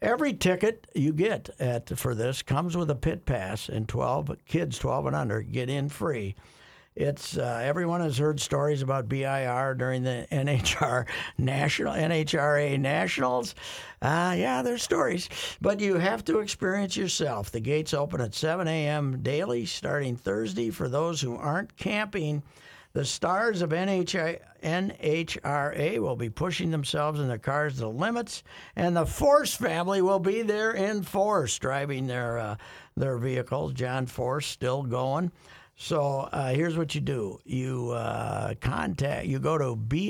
[0.00, 4.78] Every ticket you get at for this comes with a pit pass, and 12 kids
[4.78, 6.36] 12 and under get in free.
[6.94, 11.06] It's uh, everyone has heard stories about BIR during the NHR
[11.36, 13.56] national NHRA nationals.
[14.00, 15.28] Uh, yeah, there's stories,
[15.60, 17.50] but you have to experience yourself.
[17.50, 19.20] The gates open at 7 a.m.
[19.22, 20.70] daily, starting Thursday.
[20.70, 22.44] For those who aren't camping,
[22.92, 28.42] the stars of NHI, NHRA will be pushing themselves in their cars to the limits,
[28.76, 32.56] and the Force family will be there in force, driving their uh,
[32.96, 33.72] their vehicles.
[33.74, 35.30] John Force still going.
[35.76, 40.08] So uh, here's what you do: you uh, contact, you go to birmn.com.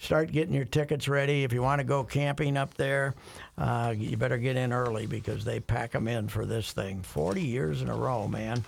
[0.00, 1.42] Start getting your tickets ready.
[1.42, 3.16] If you want to go camping up there,
[3.56, 7.02] uh, you better get in early because they pack them in for this thing.
[7.02, 8.64] Forty years in a row, man.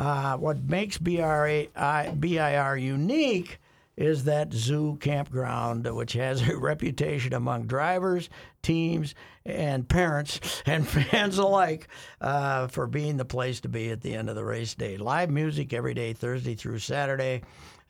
[0.00, 3.60] Uh, what makes BRA, I, BIR unique
[3.98, 8.30] is that zoo campground, which has a reputation among drivers,
[8.62, 9.14] teams,
[9.44, 11.86] and parents and fans alike
[12.22, 14.96] uh, for being the place to be at the end of the race day.
[14.96, 17.42] Live music every day, Thursday through Saturday.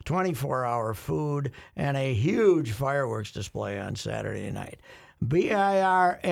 [0.05, 4.81] 24 hour food and a huge fireworks display on Saturday night.
[5.25, 6.23] BIRMN.com.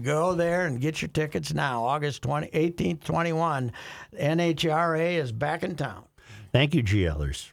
[0.00, 1.84] Go there and get your tickets now.
[1.84, 3.72] August 20, 18th, 21.
[4.18, 6.04] NHRA is back in town.
[6.52, 7.50] Thank you, GLers.